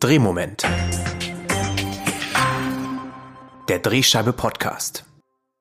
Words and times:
Drehmoment. 0.00 0.62
Der 3.68 3.80
Drehscheibe 3.80 4.32
Podcast. 4.32 5.04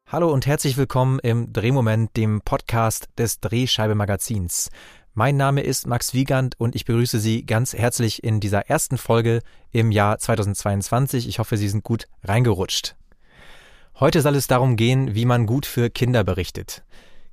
Hallo 0.05 0.31
und 0.31 0.45
herzlich 0.45 0.77
willkommen 0.77 1.17
im 1.17 1.51
Drehmoment, 1.51 2.15
dem 2.15 2.41
Podcast 2.41 3.09
des 3.17 3.39
Drehscheibe 3.39 3.95
Magazins. 3.95 4.69
Mein 5.15 5.37
Name 5.37 5.61
ist 5.61 5.87
Max 5.87 6.13
Wiegand 6.13 6.53
und 6.59 6.75
ich 6.75 6.85
begrüße 6.85 7.19
Sie 7.19 7.47
ganz 7.47 7.73
herzlich 7.73 8.23
in 8.23 8.39
dieser 8.39 8.69
ersten 8.69 8.99
Folge 8.99 9.41
im 9.71 9.91
Jahr 9.91 10.19
2022. 10.19 11.27
Ich 11.27 11.39
hoffe, 11.39 11.57
Sie 11.57 11.69
sind 11.69 11.83
gut 11.83 12.07
reingerutscht. 12.23 12.95
Heute 13.99 14.21
soll 14.21 14.35
es 14.35 14.45
darum 14.45 14.75
gehen, 14.75 15.15
wie 15.15 15.25
man 15.25 15.47
gut 15.47 15.65
für 15.65 15.89
Kinder 15.89 16.23
berichtet. 16.23 16.83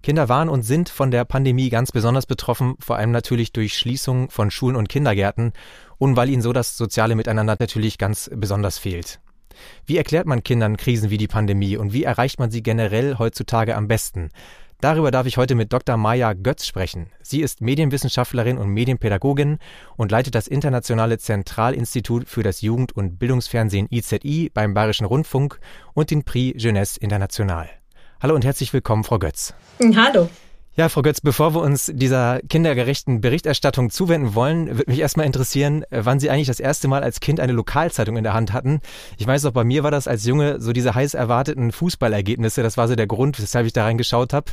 Kinder 0.05 0.29
waren 0.29 0.51
und 0.51 0.63
sind 0.63 0.91
von 0.91 1.11
der 1.11 1.25
Pandemie 1.25 1.71
ganz 1.71 1.91
besonders 1.91 2.27
betroffen, 2.27 2.77
vor 2.79 2.97
allem 2.97 3.11
natürlich 3.11 3.53
durch 3.53 3.73
Schließung 3.73 4.29
von 4.29 4.51
Schulen 4.51 4.77
und 4.77 4.91
Kindergärten 4.91 5.55
und 5.99 6.17
weil 6.17 6.31
ihnen 6.31 6.43
so 6.43 6.53
das 6.53 6.77
soziale 6.77 7.15
Miteinander 7.15 7.57
natürlich 7.59 7.99
ganz 7.99 8.31
besonders 8.35 8.79
fehlt. 8.79 9.21
Wie 9.87 9.97
erklärt 9.97 10.27
man 10.27 10.43
Kindern 10.43 10.77
Krisen 10.77 11.11
wie 11.11 11.19
die 11.19 11.29
Pandemie 11.29 11.77
und 11.77 11.93
wie 11.93 12.05
erreicht 12.05 12.39
man 12.39 12.51
sie 12.51 12.63
generell 12.63 13.19
heutzutage 13.19 13.77
am 13.77 13.89
besten? 13.89 14.31
Darüber 14.81 15.11
darf 15.11 15.27
ich 15.27 15.39
heute 15.39 15.55
mit 15.55 15.73
Dr. 15.73 15.97
Maya 15.97 16.35
Götz 16.35 16.67
sprechen. 16.67 17.07
Sie 17.23 17.41
ist 17.41 17.63
Medienwissenschaftlerin 17.63 18.59
und 18.59 18.69
Medienpädagogin 18.69 19.59
und 19.97 20.11
leitet 20.11 20.35
das 20.35 20.47
Internationale 20.47 21.17
Zentralinstitut 21.19 22.29
für 22.29 22.43
das 22.43 22.61
Jugend- 22.61 22.93
und 22.93 23.19
Bildungsfernsehen 23.19 23.89
IZI 23.91 24.51
beim 24.53 24.75
Bayerischen 24.75 25.07
Rundfunk 25.07 25.59
und 25.95 26.11
den 26.11 26.25
Prix 26.25 26.63
Jeunesse 26.63 27.01
International. 27.01 27.71
Hallo 28.21 28.35
und 28.35 28.45
herzlich 28.45 28.73
willkommen, 28.73 29.05
Frau 29.05 29.19
Götz. 29.19 29.55
Hallo. 29.81 30.29
Ja, 30.77 30.89
Frau 30.89 31.03
Götz, 31.03 31.21
bevor 31.21 31.55
wir 31.55 31.61
uns 31.61 31.89
dieser 31.95 32.41
kindergerechten 32.49 33.21
Berichterstattung 33.21 33.91
zuwenden 33.91 34.35
wollen, 34.35 34.67
würde 34.67 34.91
mich 34.91 34.99
erstmal 34.99 35.25
interessieren, 35.25 35.85
wann 35.91 36.19
Sie 36.19 36.31
eigentlich 36.31 36.49
das 36.49 36.59
erste 36.59 36.89
Mal 36.89 37.05
als 37.05 37.21
Kind 37.21 37.39
eine 37.39 37.53
Lokalzeitung 37.53 38.17
in 38.17 38.25
der 38.25 38.35
Hand 38.35 38.53
hatten. 38.53 38.81
Ich 39.17 39.25
weiß 39.25 39.45
auch, 39.45 39.53
bei 39.53 39.63
mir 39.63 39.85
war 39.85 39.93
das 39.93 40.09
als 40.09 40.25
Junge 40.25 40.61
so 40.61 40.73
diese 40.73 40.93
heiß 40.93 41.15
erwarteten 41.15 41.71
Fußballergebnisse. 41.71 42.65
Das 42.65 42.77
war 42.77 42.89
so 42.89 42.97
der 42.97 43.07
Grund, 43.07 43.41
weshalb 43.41 43.67
ich 43.67 43.73
da 43.73 43.85
reingeschaut 43.85 44.33
habe. 44.33 44.51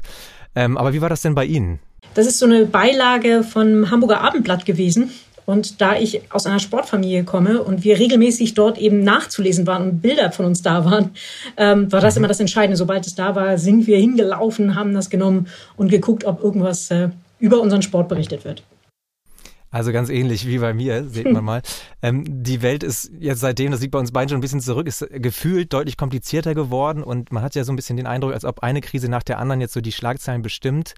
Ähm, 0.53 0.77
aber 0.77 0.93
wie 0.93 1.01
war 1.01 1.09
das 1.09 1.23
denn 1.23 1.33
bei 1.33 1.45
Ihnen? 1.45 1.79
Das 2.13 2.27
ist 2.27 2.37
so 2.37 2.45
eine 2.45 2.67
Beilage 2.67 3.41
vom 3.43 3.89
Hamburger 3.89 4.21
Abendblatt 4.21 4.67
gewesen. 4.67 5.09
Und 5.45 5.81
da 5.81 5.95
ich 5.95 6.21
aus 6.31 6.45
einer 6.45 6.59
Sportfamilie 6.59 7.23
komme 7.23 7.61
und 7.61 7.83
wir 7.83 7.99
regelmäßig 7.99 8.53
dort 8.53 8.77
eben 8.77 9.03
nachzulesen 9.03 9.67
waren 9.67 9.83
und 9.83 10.01
Bilder 10.01 10.31
von 10.31 10.45
uns 10.45 10.61
da 10.61 10.85
waren, 10.85 11.11
ähm, 11.57 11.91
war 11.91 12.01
das 12.01 12.15
mhm. 12.15 12.21
immer 12.21 12.27
das 12.27 12.39
Entscheidende. 12.39 12.77
Sobald 12.77 13.05
es 13.07 13.15
da 13.15 13.35
war, 13.35 13.57
sind 13.57 13.87
wir 13.87 13.97
hingelaufen, 13.97 14.75
haben 14.75 14.93
das 14.93 15.09
genommen 15.09 15.47
und 15.75 15.89
geguckt, 15.89 16.25
ob 16.25 16.43
irgendwas 16.43 16.91
äh, 16.91 17.09
über 17.39 17.59
unseren 17.59 17.81
Sport 17.81 18.07
berichtet 18.07 18.45
wird. 18.45 18.63
Also 19.73 19.93
ganz 19.93 20.09
ähnlich 20.09 20.45
wie 20.45 20.59
bei 20.59 20.73
mir, 20.73 21.07
sieht 21.07 21.31
man 21.31 21.43
mal. 21.45 21.61
Ähm, 22.01 22.25
die 22.27 22.61
Welt 22.61 22.83
ist 22.83 23.09
jetzt 23.19 23.39
seitdem, 23.39 23.71
das 23.71 23.79
liegt 23.79 23.93
bei 23.93 23.99
uns 23.99 24.11
beiden 24.11 24.29
schon 24.29 24.37
ein 24.37 24.41
bisschen 24.41 24.59
zurück, 24.59 24.85
ist 24.85 25.07
gefühlt 25.09 25.71
deutlich 25.71 25.95
komplizierter 25.95 26.53
geworden 26.53 27.03
und 27.03 27.31
man 27.31 27.41
hat 27.41 27.55
ja 27.55 27.63
so 27.63 27.71
ein 27.71 27.77
bisschen 27.77 27.95
den 27.95 28.05
Eindruck, 28.05 28.33
als 28.33 28.43
ob 28.43 28.63
eine 28.63 28.81
Krise 28.81 29.09
nach 29.09 29.23
der 29.23 29.39
anderen 29.39 29.61
jetzt 29.61 29.73
so 29.73 29.79
die 29.79 29.93
Schlagzeilen 29.93 30.41
bestimmt. 30.41 30.93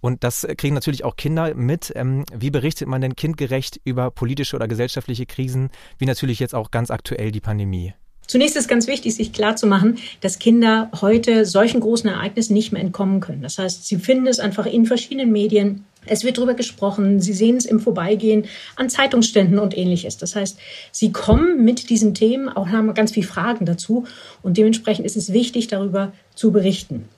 Und 0.00 0.24
das 0.24 0.46
kriegen 0.56 0.74
natürlich 0.74 1.04
auch 1.04 1.16
Kinder 1.16 1.54
mit. 1.54 1.92
Ähm, 1.94 2.24
wie 2.34 2.50
berichtet 2.50 2.88
man 2.88 3.00
denn 3.00 3.16
kindgerecht 3.16 3.80
über 3.84 4.10
politische 4.10 4.56
oder 4.56 4.68
gesellschaftliche 4.68 5.26
Krisen, 5.26 5.70
wie 5.98 6.06
natürlich 6.06 6.38
jetzt 6.38 6.54
auch 6.54 6.70
ganz 6.70 6.90
aktuell 6.90 7.32
die 7.32 7.40
Pandemie? 7.40 7.94
Zunächst 8.28 8.58
ist 8.58 8.68
ganz 8.68 8.86
wichtig, 8.86 9.14
sich 9.14 9.32
klarzumachen, 9.32 9.96
dass 10.20 10.38
Kinder 10.38 10.90
heute 11.00 11.46
solchen 11.46 11.80
großen 11.80 12.10
Ereignissen 12.10 12.52
nicht 12.52 12.72
mehr 12.72 12.82
entkommen 12.82 13.20
können. 13.20 13.40
Das 13.40 13.58
heißt, 13.58 13.86
sie 13.86 13.96
finden 13.96 14.26
es 14.26 14.38
einfach 14.38 14.66
in 14.66 14.84
verschiedenen 14.84 15.32
Medien. 15.32 15.86
Es 16.04 16.24
wird 16.24 16.36
darüber 16.36 16.52
gesprochen. 16.52 17.20
Sie 17.22 17.32
sehen 17.32 17.56
es 17.56 17.64
im 17.64 17.80
Vorbeigehen 17.80 18.44
an 18.76 18.90
Zeitungsständen 18.90 19.58
und 19.58 19.76
ähnliches. 19.76 20.18
Das 20.18 20.36
heißt, 20.36 20.58
sie 20.92 21.10
kommen 21.10 21.64
mit 21.64 21.88
diesen 21.88 22.12
Themen, 22.12 22.50
auch 22.50 22.68
haben 22.68 22.92
ganz 22.92 23.12
viele 23.12 23.26
Fragen 23.26 23.64
dazu. 23.64 24.04
Und 24.42 24.58
dementsprechend 24.58 25.06
ist 25.06 25.16
es 25.16 25.32
wichtig, 25.32 25.68
darüber 25.68 26.12
zu 26.34 26.52
berichten. 26.52 27.08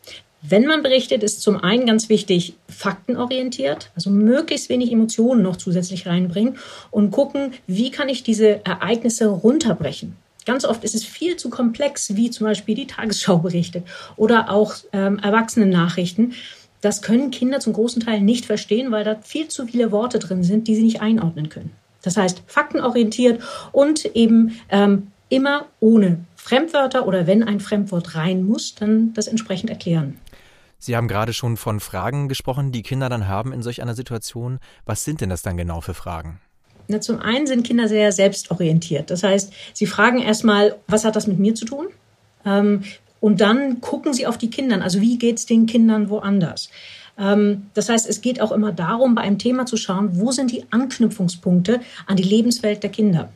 Wenn 0.42 0.64
man 0.64 0.82
berichtet, 0.82 1.22
ist 1.22 1.42
zum 1.42 1.62
einen 1.62 1.84
ganz 1.84 2.08
wichtig, 2.08 2.54
faktenorientiert, 2.68 3.90
also 3.94 4.08
möglichst 4.08 4.70
wenig 4.70 4.90
Emotionen 4.90 5.42
noch 5.42 5.56
zusätzlich 5.56 6.06
reinbringen 6.06 6.56
und 6.90 7.10
gucken, 7.10 7.52
wie 7.66 7.90
kann 7.90 8.08
ich 8.08 8.22
diese 8.22 8.64
Ereignisse 8.64 9.26
runterbrechen. 9.28 10.16
Ganz 10.46 10.64
oft 10.64 10.82
ist 10.84 10.94
es 10.94 11.04
viel 11.04 11.36
zu 11.36 11.50
komplex, 11.50 12.16
wie 12.16 12.30
zum 12.30 12.46
Beispiel 12.46 12.74
die 12.74 12.86
Tagesschau 12.86 13.38
berichtet 13.38 13.84
oder 14.16 14.50
auch 14.50 14.74
ähm, 14.92 15.18
Erwachsenen-Nachrichten. 15.18 16.32
Das 16.80 17.02
können 17.02 17.30
Kinder 17.30 17.60
zum 17.60 17.74
großen 17.74 18.02
Teil 18.02 18.22
nicht 18.22 18.46
verstehen, 18.46 18.90
weil 18.90 19.04
da 19.04 19.16
viel 19.20 19.48
zu 19.48 19.66
viele 19.66 19.92
Worte 19.92 20.18
drin 20.18 20.42
sind, 20.42 20.66
die 20.66 20.74
sie 20.74 20.82
nicht 20.82 21.02
einordnen 21.02 21.50
können. 21.50 21.72
Das 22.00 22.16
heißt, 22.16 22.42
faktenorientiert 22.46 23.42
und 23.72 24.06
eben 24.16 24.58
ähm, 24.70 25.08
immer 25.28 25.66
ohne 25.80 26.20
Fremdwörter 26.36 27.06
oder 27.06 27.26
wenn 27.26 27.42
ein 27.42 27.60
Fremdwort 27.60 28.14
rein 28.14 28.42
muss, 28.42 28.74
dann 28.74 29.12
das 29.12 29.28
entsprechend 29.28 29.68
erklären. 29.68 30.16
Sie 30.80 30.96
haben 30.96 31.08
gerade 31.08 31.34
schon 31.34 31.58
von 31.58 31.78
Fragen 31.78 32.28
gesprochen, 32.28 32.72
die 32.72 32.82
Kinder 32.82 33.08
dann 33.08 33.28
haben 33.28 33.52
in 33.52 33.62
solch 33.62 33.82
einer 33.82 33.94
Situation. 33.94 34.58
Was 34.86 35.04
sind 35.04 35.20
denn 35.20 35.28
das 35.28 35.42
dann 35.42 35.58
genau 35.58 35.82
für 35.82 35.94
Fragen? 35.94 36.40
Na, 36.88 37.00
zum 37.00 37.20
einen 37.20 37.46
sind 37.46 37.64
Kinder 37.66 37.86
sehr 37.86 38.10
selbstorientiert. 38.10 39.10
Das 39.10 39.22
heißt, 39.22 39.52
sie 39.74 39.86
fragen 39.86 40.18
erstmal, 40.18 40.76
was 40.88 41.04
hat 41.04 41.14
das 41.14 41.26
mit 41.26 41.38
mir 41.38 41.54
zu 41.54 41.66
tun? 41.66 41.86
Ähm, 42.44 42.82
und 43.20 43.42
dann 43.42 43.82
gucken 43.82 44.14
sie 44.14 44.26
auf 44.26 44.38
die 44.38 44.50
Kinder. 44.50 44.82
Also 44.82 45.00
wie 45.02 45.18
geht 45.18 45.38
es 45.38 45.46
den 45.46 45.66
Kindern 45.66 46.08
woanders? 46.08 46.70
Ähm, 47.18 47.66
das 47.74 47.90
heißt, 47.90 48.08
es 48.08 48.22
geht 48.22 48.40
auch 48.40 48.50
immer 48.50 48.72
darum, 48.72 49.14
bei 49.14 49.20
einem 49.20 49.38
Thema 49.38 49.66
zu 49.66 49.76
schauen, 49.76 50.18
wo 50.18 50.32
sind 50.32 50.50
die 50.50 50.64
Anknüpfungspunkte 50.70 51.80
an 52.06 52.16
die 52.16 52.22
Lebenswelt 52.22 52.82
der 52.82 52.90
Kinder. 52.90 53.30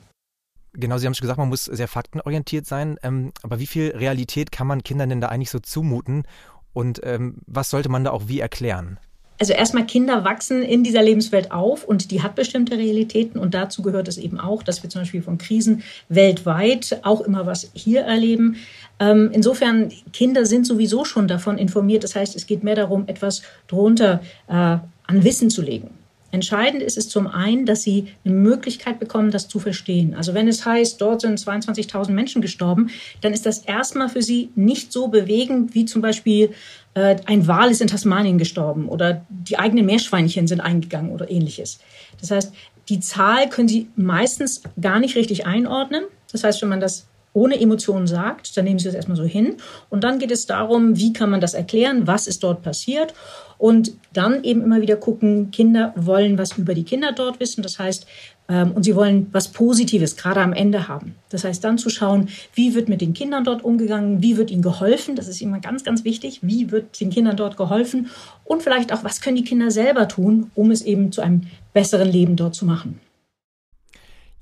Genau, 0.77 0.99
Sie 0.99 1.07
haben 1.07 1.15
schon 1.15 1.23
gesagt, 1.23 1.39
man 1.39 1.51
muss 1.51 1.67
sehr 1.67 1.87
faktenorientiert 1.87 2.67
sein. 2.67 2.99
Ähm, 3.03 3.33
aber 3.43 3.61
wie 3.61 3.67
viel 3.67 3.91
Realität 3.91 4.51
kann 4.51 4.67
man 4.67 4.83
Kindern 4.83 5.11
denn 5.11 5.21
da 5.21 5.29
eigentlich 5.29 5.51
so 5.51 5.61
zumuten? 5.61 6.25
Und 6.75 7.01
ähm, 7.05 7.37
was 7.47 7.71
sollte 7.71 7.89
man 7.89 8.05
da 8.05 8.11
auch 8.11 8.25
wie 8.27 8.41
erklären? 8.41 8.99
Also 9.41 9.53
erstmal 9.53 9.85
Kinder 9.85 10.25
wachsen 10.25 10.63
in 10.63 10.85
dieser 10.85 11.03
Lebenswelt 11.03 11.51
auf 11.51 11.85
und 11.85 12.13
die 12.13 12.23
hat 12.23 12.37
bestimmte 12.37 12.77
Realitäten 12.79 13.39
und 13.39 13.53
dazu 13.53 13.83
gehört 13.83 14.07
es 14.07 14.17
eben 14.17 14.39
auch, 14.39 14.63
dass 14.63 14.83
wir 14.83 14.91
zum 14.91 15.03
Beispiel 15.03 15.23
von 15.23 15.39
Krisen 15.39 15.83
weltweit 16.09 17.01
auch 17.03 17.21
immer 17.21 17.45
was 17.45 17.71
hier 17.75 18.03
erleben. 18.03 18.57
Ähm, 19.01 19.31
insofern, 19.33 19.91
Kinder 20.13 20.47
sind 20.47 20.67
sowieso 20.67 21.05
schon 21.05 21.27
davon 21.27 21.59
informiert. 21.59 22.05
Das 22.05 22.15
heißt, 22.15 22.37
es 22.37 22.47
geht 22.47 22.63
mehr 22.63 22.77
darum, 22.77 23.09
etwas 23.09 23.43
drunter 23.67 24.21
äh, 24.47 24.53
an 24.53 25.25
Wissen 25.25 25.51
zu 25.51 25.63
legen. 25.63 25.91
Entscheidend 26.35 26.83
ist 26.83 26.99
es 26.99 27.09
zum 27.09 27.29
einen, 27.29 27.65
dass 27.65 27.85
sie 27.85 28.09
eine 28.25 28.35
Möglichkeit 28.35 28.99
bekommen, 28.99 29.31
das 29.31 29.47
zu 29.47 29.61
verstehen. 29.61 30.15
Also 30.15 30.35
wenn 30.35 30.49
es 30.49 30.67
heißt, 30.67 31.01
dort 31.01 31.21
sind 31.21 31.39
22.000 31.39 32.11
Menschen 32.11 32.43
gestorben, 32.43 32.91
dann 33.21 33.33
ist 33.33 33.47
das 33.47 33.59
erstmal 33.59 34.09
für 34.09 34.21
sie 34.21 34.51
nicht 34.57 34.93
so 34.93 35.07
bewegend 35.07 35.77
wie 35.77 35.85
zum 35.85 36.03
Beispiel 36.03 36.53
äh, 36.95 37.17
ein 37.27 37.47
Wal 37.47 37.71
ist 37.71 37.81
in 37.81 37.87
Tasmanien 37.87 38.37
gestorben 38.37 38.89
oder 38.89 39.25
die 39.29 39.61
eigenen 39.61 39.87
Meerschweinchen 39.87 40.49
sind 40.49 40.61
eingegangen 40.61 41.13
oder 41.13 41.31
ähnliches. 41.31 41.79
Das 42.21 42.33
heißt, 42.33 42.53
die 42.89 42.99
Zahl 42.99 43.49
können 43.49 43.69
sie 43.69 43.89
meistens 43.95 44.63
gar 44.81 44.99
nicht 44.99 45.15
richtig 45.15 45.47
einordnen. 45.47 46.03
Das 46.33 46.43
heißt, 46.43 46.61
wenn 46.63 46.69
man 46.69 46.81
das 46.81 47.07
ohne 47.33 47.61
Emotionen 47.61 48.07
sagt, 48.07 48.57
dann 48.57 48.65
nehmen 48.65 48.81
sie 48.81 48.87
das 48.87 48.95
erstmal 48.95 49.17
so 49.17 49.25
hin. 49.25 49.57
Und 49.89 50.03
dann 50.03 50.19
geht 50.19 50.31
es 50.31 50.47
darum, 50.47 50.97
wie 50.97 51.13
kann 51.13 51.31
man 51.31 51.41
das 51.41 51.55
erklären, 51.55 52.07
was 52.09 52.27
ist 52.27 52.43
dort 52.43 52.63
passiert 52.63 53.15
und 53.59 53.93
dann 54.13 54.45
eben 54.45 54.63
immer 54.63 54.81
wieder 54.81 54.97
gucken, 54.97 55.51
Kinder 55.51 55.93
wollen 55.97 56.39
was 56.39 56.57
über 56.59 56.75
die 56.75 56.85
Kinder 56.85 57.13
dort 57.13 57.41
wissen. 57.41 57.63
Das 57.63 57.79
heißt, 57.79 58.07
ähm, 58.49 58.73
und 58.73 58.83
sie 58.83 58.95
wollen 58.95 59.29
was 59.33 59.49
Positives 59.49 60.17
gerade 60.17 60.41
am 60.41 60.53
Ende 60.53 60.89
haben. 60.89 61.15
Das 61.31 61.45
heißt, 61.45 61.65
dann 61.65 61.79
zu 61.79 61.89
schauen, 61.89 62.29
wie 62.55 62.75
wird 62.75 62.89
mit 62.89 63.01
den 63.01 63.15
Kindern 63.15 63.45
dort 63.45 63.65
umgegangen, 63.65 64.23
wie 64.23 64.37
wird 64.37 64.51
ihnen 64.51 64.63
geholfen. 64.63 65.17
Das 65.17 65.29
ist 65.29 65.41
immer 65.41 65.61
ganz, 65.61 65.85
ganz 65.85 66.05
wichtig. 66.05 66.41
Wie 66.43 66.71
wird 66.71 67.01
den 67.01 67.11
Kindern 67.11 67.37
dort 67.37 67.57
geholfen? 67.57 68.11
Und 68.45 68.63
vielleicht 68.63 68.93
auch, 68.93 69.03
was 69.03 69.21
können 69.21 69.37
die 69.37 69.45
Kinder 69.45 69.71
selber 69.71 70.09
tun, 70.09 70.51
um 70.55 70.71
es 70.71 70.83
eben 70.83 71.11
zu 71.11 71.23
einem 71.23 71.43
besseren 71.73 72.11
Leben 72.11 72.37
dort 72.37 72.55
zu 72.55 72.67
machen. 72.67 73.01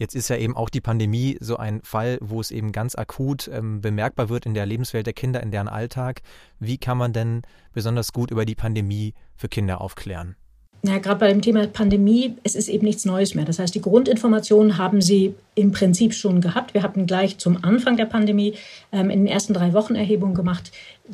Jetzt 0.02 0.16
ist 0.16 0.30
ja 0.30 0.36
eben 0.36 0.56
auch 0.56 0.68
die 0.68 0.80
Pandemie 0.80 1.38
so 1.38 1.58
ein 1.58 1.80
Fall, 1.84 2.18
wo 2.20 2.40
es 2.40 2.50
eben 2.50 2.72
ganz 2.72 2.96
akut 2.96 3.46
ähm, 3.46 3.80
bemerkbar 3.80 4.30
wird 4.30 4.46
in 4.46 4.52
der 4.52 4.66
Lebenswelt 4.66 5.06
der 5.06 5.12
Kinder, 5.12 5.40
in 5.40 5.52
deren 5.52 5.68
Alltag. 5.68 6.22
Wie 6.58 6.76
kann 6.76 6.98
man 6.98 7.12
denn 7.12 7.42
besonders 7.72 8.12
gut 8.12 8.32
über 8.32 8.44
die 8.44 8.56
Pandemie 8.56 9.14
für 9.36 9.48
Kinder 9.48 9.80
aufklären? 9.80 10.34
Ja, 10.84 10.98
gerade 10.98 11.20
bei 11.20 11.28
dem 11.28 11.42
Thema 11.42 11.64
Pandemie, 11.68 12.34
es 12.42 12.56
ist 12.56 12.68
eben 12.68 12.84
nichts 12.84 13.04
Neues 13.04 13.36
mehr. 13.36 13.44
Das 13.44 13.60
heißt, 13.60 13.72
die 13.72 13.80
Grundinformationen 13.80 14.78
haben 14.78 15.00
Sie 15.00 15.32
im 15.54 15.70
Prinzip 15.70 16.12
schon 16.12 16.40
gehabt. 16.40 16.74
Wir 16.74 16.82
hatten 16.82 17.06
gleich 17.06 17.38
zum 17.38 17.62
Anfang 17.62 17.96
der 17.96 18.06
Pandemie 18.06 18.54
ähm, 18.90 19.08
in 19.08 19.20
den 19.20 19.28
ersten 19.28 19.54
drei 19.54 19.74
Wochen 19.74 19.94
Erhebungen 19.94 20.34
gemacht. 20.34 20.72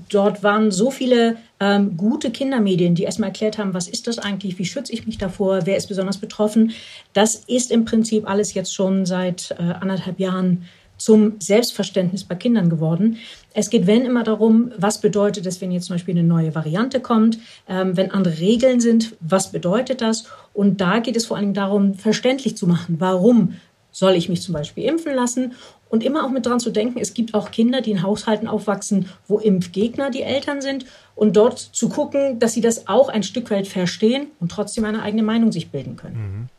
Dort 0.08 0.42
waren 0.42 0.70
so 0.70 0.90
viele 0.90 1.36
ähm, 1.60 1.98
gute 1.98 2.30
Kindermedien, 2.30 2.94
die 2.94 3.02
erstmal 3.02 3.28
erklärt 3.28 3.58
haben, 3.58 3.74
was 3.74 3.88
ist 3.88 4.06
das 4.06 4.18
eigentlich, 4.18 4.58
wie 4.58 4.64
schütze 4.64 4.92
ich 4.94 5.06
mich 5.06 5.18
davor, 5.18 5.66
wer 5.66 5.76
ist 5.76 5.88
besonders 5.88 6.16
betroffen. 6.16 6.72
Das 7.12 7.34
ist 7.34 7.70
im 7.70 7.84
Prinzip 7.84 8.26
alles 8.26 8.54
jetzt 8.54 8.74
schon 8.74 9.04
seit 9.04 9.54
äh, 9.58 9.62
anderthalb 9.62 10.18
Jahren 10.18 10.64
zum 10.98 11.40
Selbstverständnis 11.40 12.24
bei 12.24 12.34
Kindern 12.34 12.68
geworden. 12.68 13.16
Es 13.54 13.70
geht, 13.70 13.86
wenn 13.86 14.04
immer 14.04 14.24
darum, 14.24 14.72
was 14.76 15.00
bedeutet 15.00 15.46
es, 15.46 15.60
wenn 15.60 15.72
jetzt 15.72 15.86
zum 15.86 15.94
Beispiel 15.94 16.18
eine 16.18 16.26
neue 16.26 16.54
Variante 16.54 17.00
kommt, 17.00 17.38
ähm, 17.68 17.96
wenn 17.96 18.10
andere 18.10 18.38
Regeln 18.38 18.80
sind, 18.80 19.16
was 19.20 19.50
bedeutet 19.50 20.00
das? 20.02 20.24
Und 20.52 20.80
da 20.80 20.98
geht 20.98 21.16
es 21.16 21.26
vor 21.26 21.36
allem 21.36 21.54
darum, 21.54 21.94
verständlich 21.94 22.56
zu 22.56 22.66
machen, 22.66 22.96
warum 22.98 23.54
soll 23.90 24.14
ich 24.14 24.28
mich 24.28 24.42
zum 24.42 24.52
Beispiel 24.52 24.84
impfen 24.84 25.14
lassen? 25.14 25.54
Und 25.88 26.04
immer 26.04 26.24
auch 26.24 26.30
mit 26.30 26.44
dran 26.44 26.60
zu 26.60 26.70
denken, 26.70 26.98
es 27.00 27.14
gibt 27.14 27.32
auch 27.32 27.50
Kinder, 27.50 27.80
die 27.80 27.92
in 27.92 28.02
Haushalten 28.02 28.46
aufwachsen, 28.46 29.06
wo 29.26 29.38
Impfgegner 29.38 30.10
die 30.10 30.22
Eltern 30.22 30.60
sind. 30.60 30.84
Und 31.14 31.36
dort 31.36 31.58
zu 31.58 31.88
gucken, 31.88 32.38
dass 32.38 32.52
sie 32.52 32.60
das 32.60 32.88
auch 32.88 33.08
ein 33.08 33.22
Stück 33.22 33.50
weit 33.50 33.66
verstehen 33.66 34.26
und 34.38 34.50
trotzdem 34.50 34.84
eine 34.84 35.02
eigene 35.02 35.22
Meinung 35.22 35.50
sich 35.50 35.70
bilden 35.70 35.96
können. 35.96 36.16
Mhm. 36.16 36.57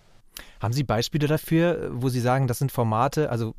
Haben 0.60 0.74
Sie 0.74 0.84
Beispiele 0.84 1.28
dafür, 1.28 1.90
wo 1.92 2.10
Sie 2.10 2.20
sagen, 2.20 2.48
das 2.48 2.60
sind 2.60 2.72
Formate, 2.72 3.30
also 3.30 3.54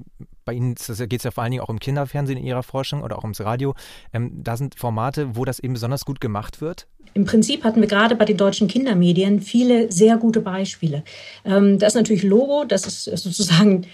bei 0.45 0.53
Ihnen 0.53 0.75
geht 0.75 1.13
es 1.13 1.25
ja 1.25 1.31
vor 1.31 1.43
allen 1.43 1.53
Dingen 1.53 1.63
auch 1.63 1.69
um 1.69 1.79
Kinderfernsehen 1.79 2.39
in 2.39 2.45
Ihrer 2.45 2.63
Forschung 2.63 3.03
oder 3.03 3.19
auch 3.19 3.23
ums 3.23 3.41
Radio. 3.41 3.75
Ähm, 4.13 4.43
da 4.43 4.57
sind 4.57 4.75
Formate, 4.75 5.37
wo 5.37 5.45
das 5.45 5.61
eben 5.61 5.75
besonders 5.75 6.05
gut 6.05 6.21
gemacht 6.21 6.61
wird? 6.61 6.87
Im 7.15 7.25
Prinzip 7.25 7.65
hatten 7.65 7.81
wir 7.81 7.89
gerade 7.89 8.15
bei 8.15 8.25
den 8.25 8.37
deutschen 8.37 8.69
Kindermedien 8.69 9.41
viele 9.41 9.91
sehr 9.91 10.17
gute 10.17 10.41
Beispiele. 10.41 11.05
Ähm, 11.45 11.79
das 11.79 11.95
ist 11.95 11.97
natürlich 11.97 12.23
Logo, 12.23 12.65
das 12.65 12.87
ist 12.87 13.05
sozusagen 13.05 13.87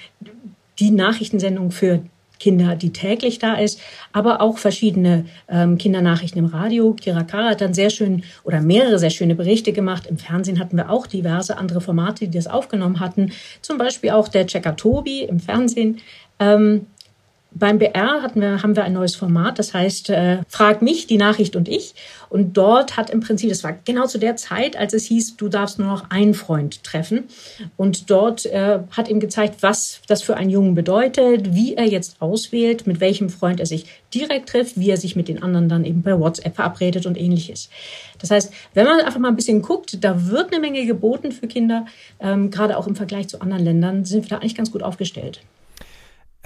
die 0.79 0.91
Nachrichtensendung 0.91 1.71
für 1.71 2.03
Kinder, 2.39 2.77
die 2.77 2.93
täglich 2.93 3.39
da 3.39 3.55
ist, 3.55 3.81
aber 4.13 4.41
auch 4.41 4.59
verschiedene 4.59 5.27
ähm, 5.49 5.79
Kindernachrichten 5.79 6.39
im 6.39 6.47
Radio. 6.47 6.95
Kira 6.95 7.23
Kara 7.23 7.51
hat 7.51 7.61
dann 7.61 7.75
sehr 7.75 7.91
schön 7.91 8.25
oder 8.45 8.61
mehrere 8.61 8.99
sehr 8.99 9.11
schöne 9.11 9.35
Berichte 9.35 9.73
gemacht. 9.73 10.07
Im 10.07 10.19
Fernsehen 10.19 10.59
hatten 10.59 10.77
wir 10.77 10.91
auch 10.91 11.07
diverse 11.07 11.57
andere 11.57 11.81
Formate, 11.81 12.27
die 12.27 12.37
das 12.37 12.47
aufgenommen 12.47 13.01
hatten. 13.01 13.33
Zum 13.63 13.79
Beispiel 13.79 14.11
auch 14.11 14.29
der 14.29 14.47
Checker 14.47 14.77
Tobi 14.77 15.23
im 15.23 15.41
Fernsehen. 15.41 15.99
Ähm, 16.39 16.87
beim 17.59 17.79
BR 17.79 18.23
hatten 18.23 18.41
wir, 18.41 18.63
haben 18.63 18.77
wir 18.77 18.85
ein 18.85 18.93
neues 18.93 19.17
Format, 19.17 19.59
das 19.59 19.73
heißt 19.73 20.11
äh, 20.11 20.39
Frag 20.49 20.83
mich, 20.83 21.07
die 21.07 21.17
Nachricht 21.17 21.57
und 21.57 21.69
ich. 21.69 21.95
Und 22.29 22.57
dort 22.57 22.97
hat 22.97 23.09
im 23.09 23.21
Prinzip, 23.21 23.49
das 23.49 23.65
war 23.65 23.75
genau 23.85 24.07
zu 24.07 24.19
der 24.19 24.37
Zeit, 24.37 24.77
als 24.77 24.93
es 24.93 25.05
hieß, 25.05 25.37
du 25.37 25.49
darfst 25.49 25.79
nur 25.79 25.89
noch 25.89 26.11
einen 26.11 26.35
Freund 26.35 26.85
treffen. 26.85 27.25
Und 27.77 28.11
dort 28.11 28.45
äh, 28.47 28.81
hat 28.91 29.09
ihm 29.09 29.21
gezeigt, 29.21 29.63
was 29.63 30.01
das 30.07 30.23
für 30.23 30.37
einen 30.37 30.51
Jungen 30.51 30.75
bedeutet, 30.75 31.55
wie 31.55 31.75
er 31.75 31.87
jetzt 31.87 32.21
auswählt, 32.21 32.87
mit 32.87 33.01
welchem 33.01 33.31
Freund 33.31 33.61
er 33.61 33.67
sich 33.67 33.87
direkt 34.13 34.51
trifft, 34.51 34.79
wie 34.79 34.91
er 34.91 34.97
sich 34.99 35.17
mit 35.17 35.29
den 35.29 35.43
anderen 35.43 35.69
dann 35.69 35.85
eben 35.85 36.03
per 36.03 36.21
WhatsApp 36.21 36.57
verabredet 36.57 37.07
und 37.07 37.19
ähnliches. 37.19 37.71
Das 38.19 38.31
heißt, 38.31 38.53
wenn 38.75 38.85
man 38.85 39.01
einfach 39.01 39.21
mal 39.21 39.29
ein 39.29 39.37
bisschen 39.37 39.63
guckt, 39.63 40.05
da 40.05 40.27
wird 40.29 40.53
eine 40.53 40.61
Menge 40.61 40.85
geboten 40.85 41.33
für 41.33 41.47
Kinder, 41.47 41.87
ähm, 42.21 42.51
gerade 42.51 42.77
auch 42.77 42.87
im 42.87 42.97
Vergleich 42.97 43.29
zu 43.29 43.41
anderen 43.41 43.65
Ländern, 43.65 44.05
sind 44.05 44.25
wir 44.25 44.29
da 44.29 44.37
eigentlich 44.37 44.55
ganz 44.55 44.71
gut 44.71 44.83
aufgestellt. 44.83 45.41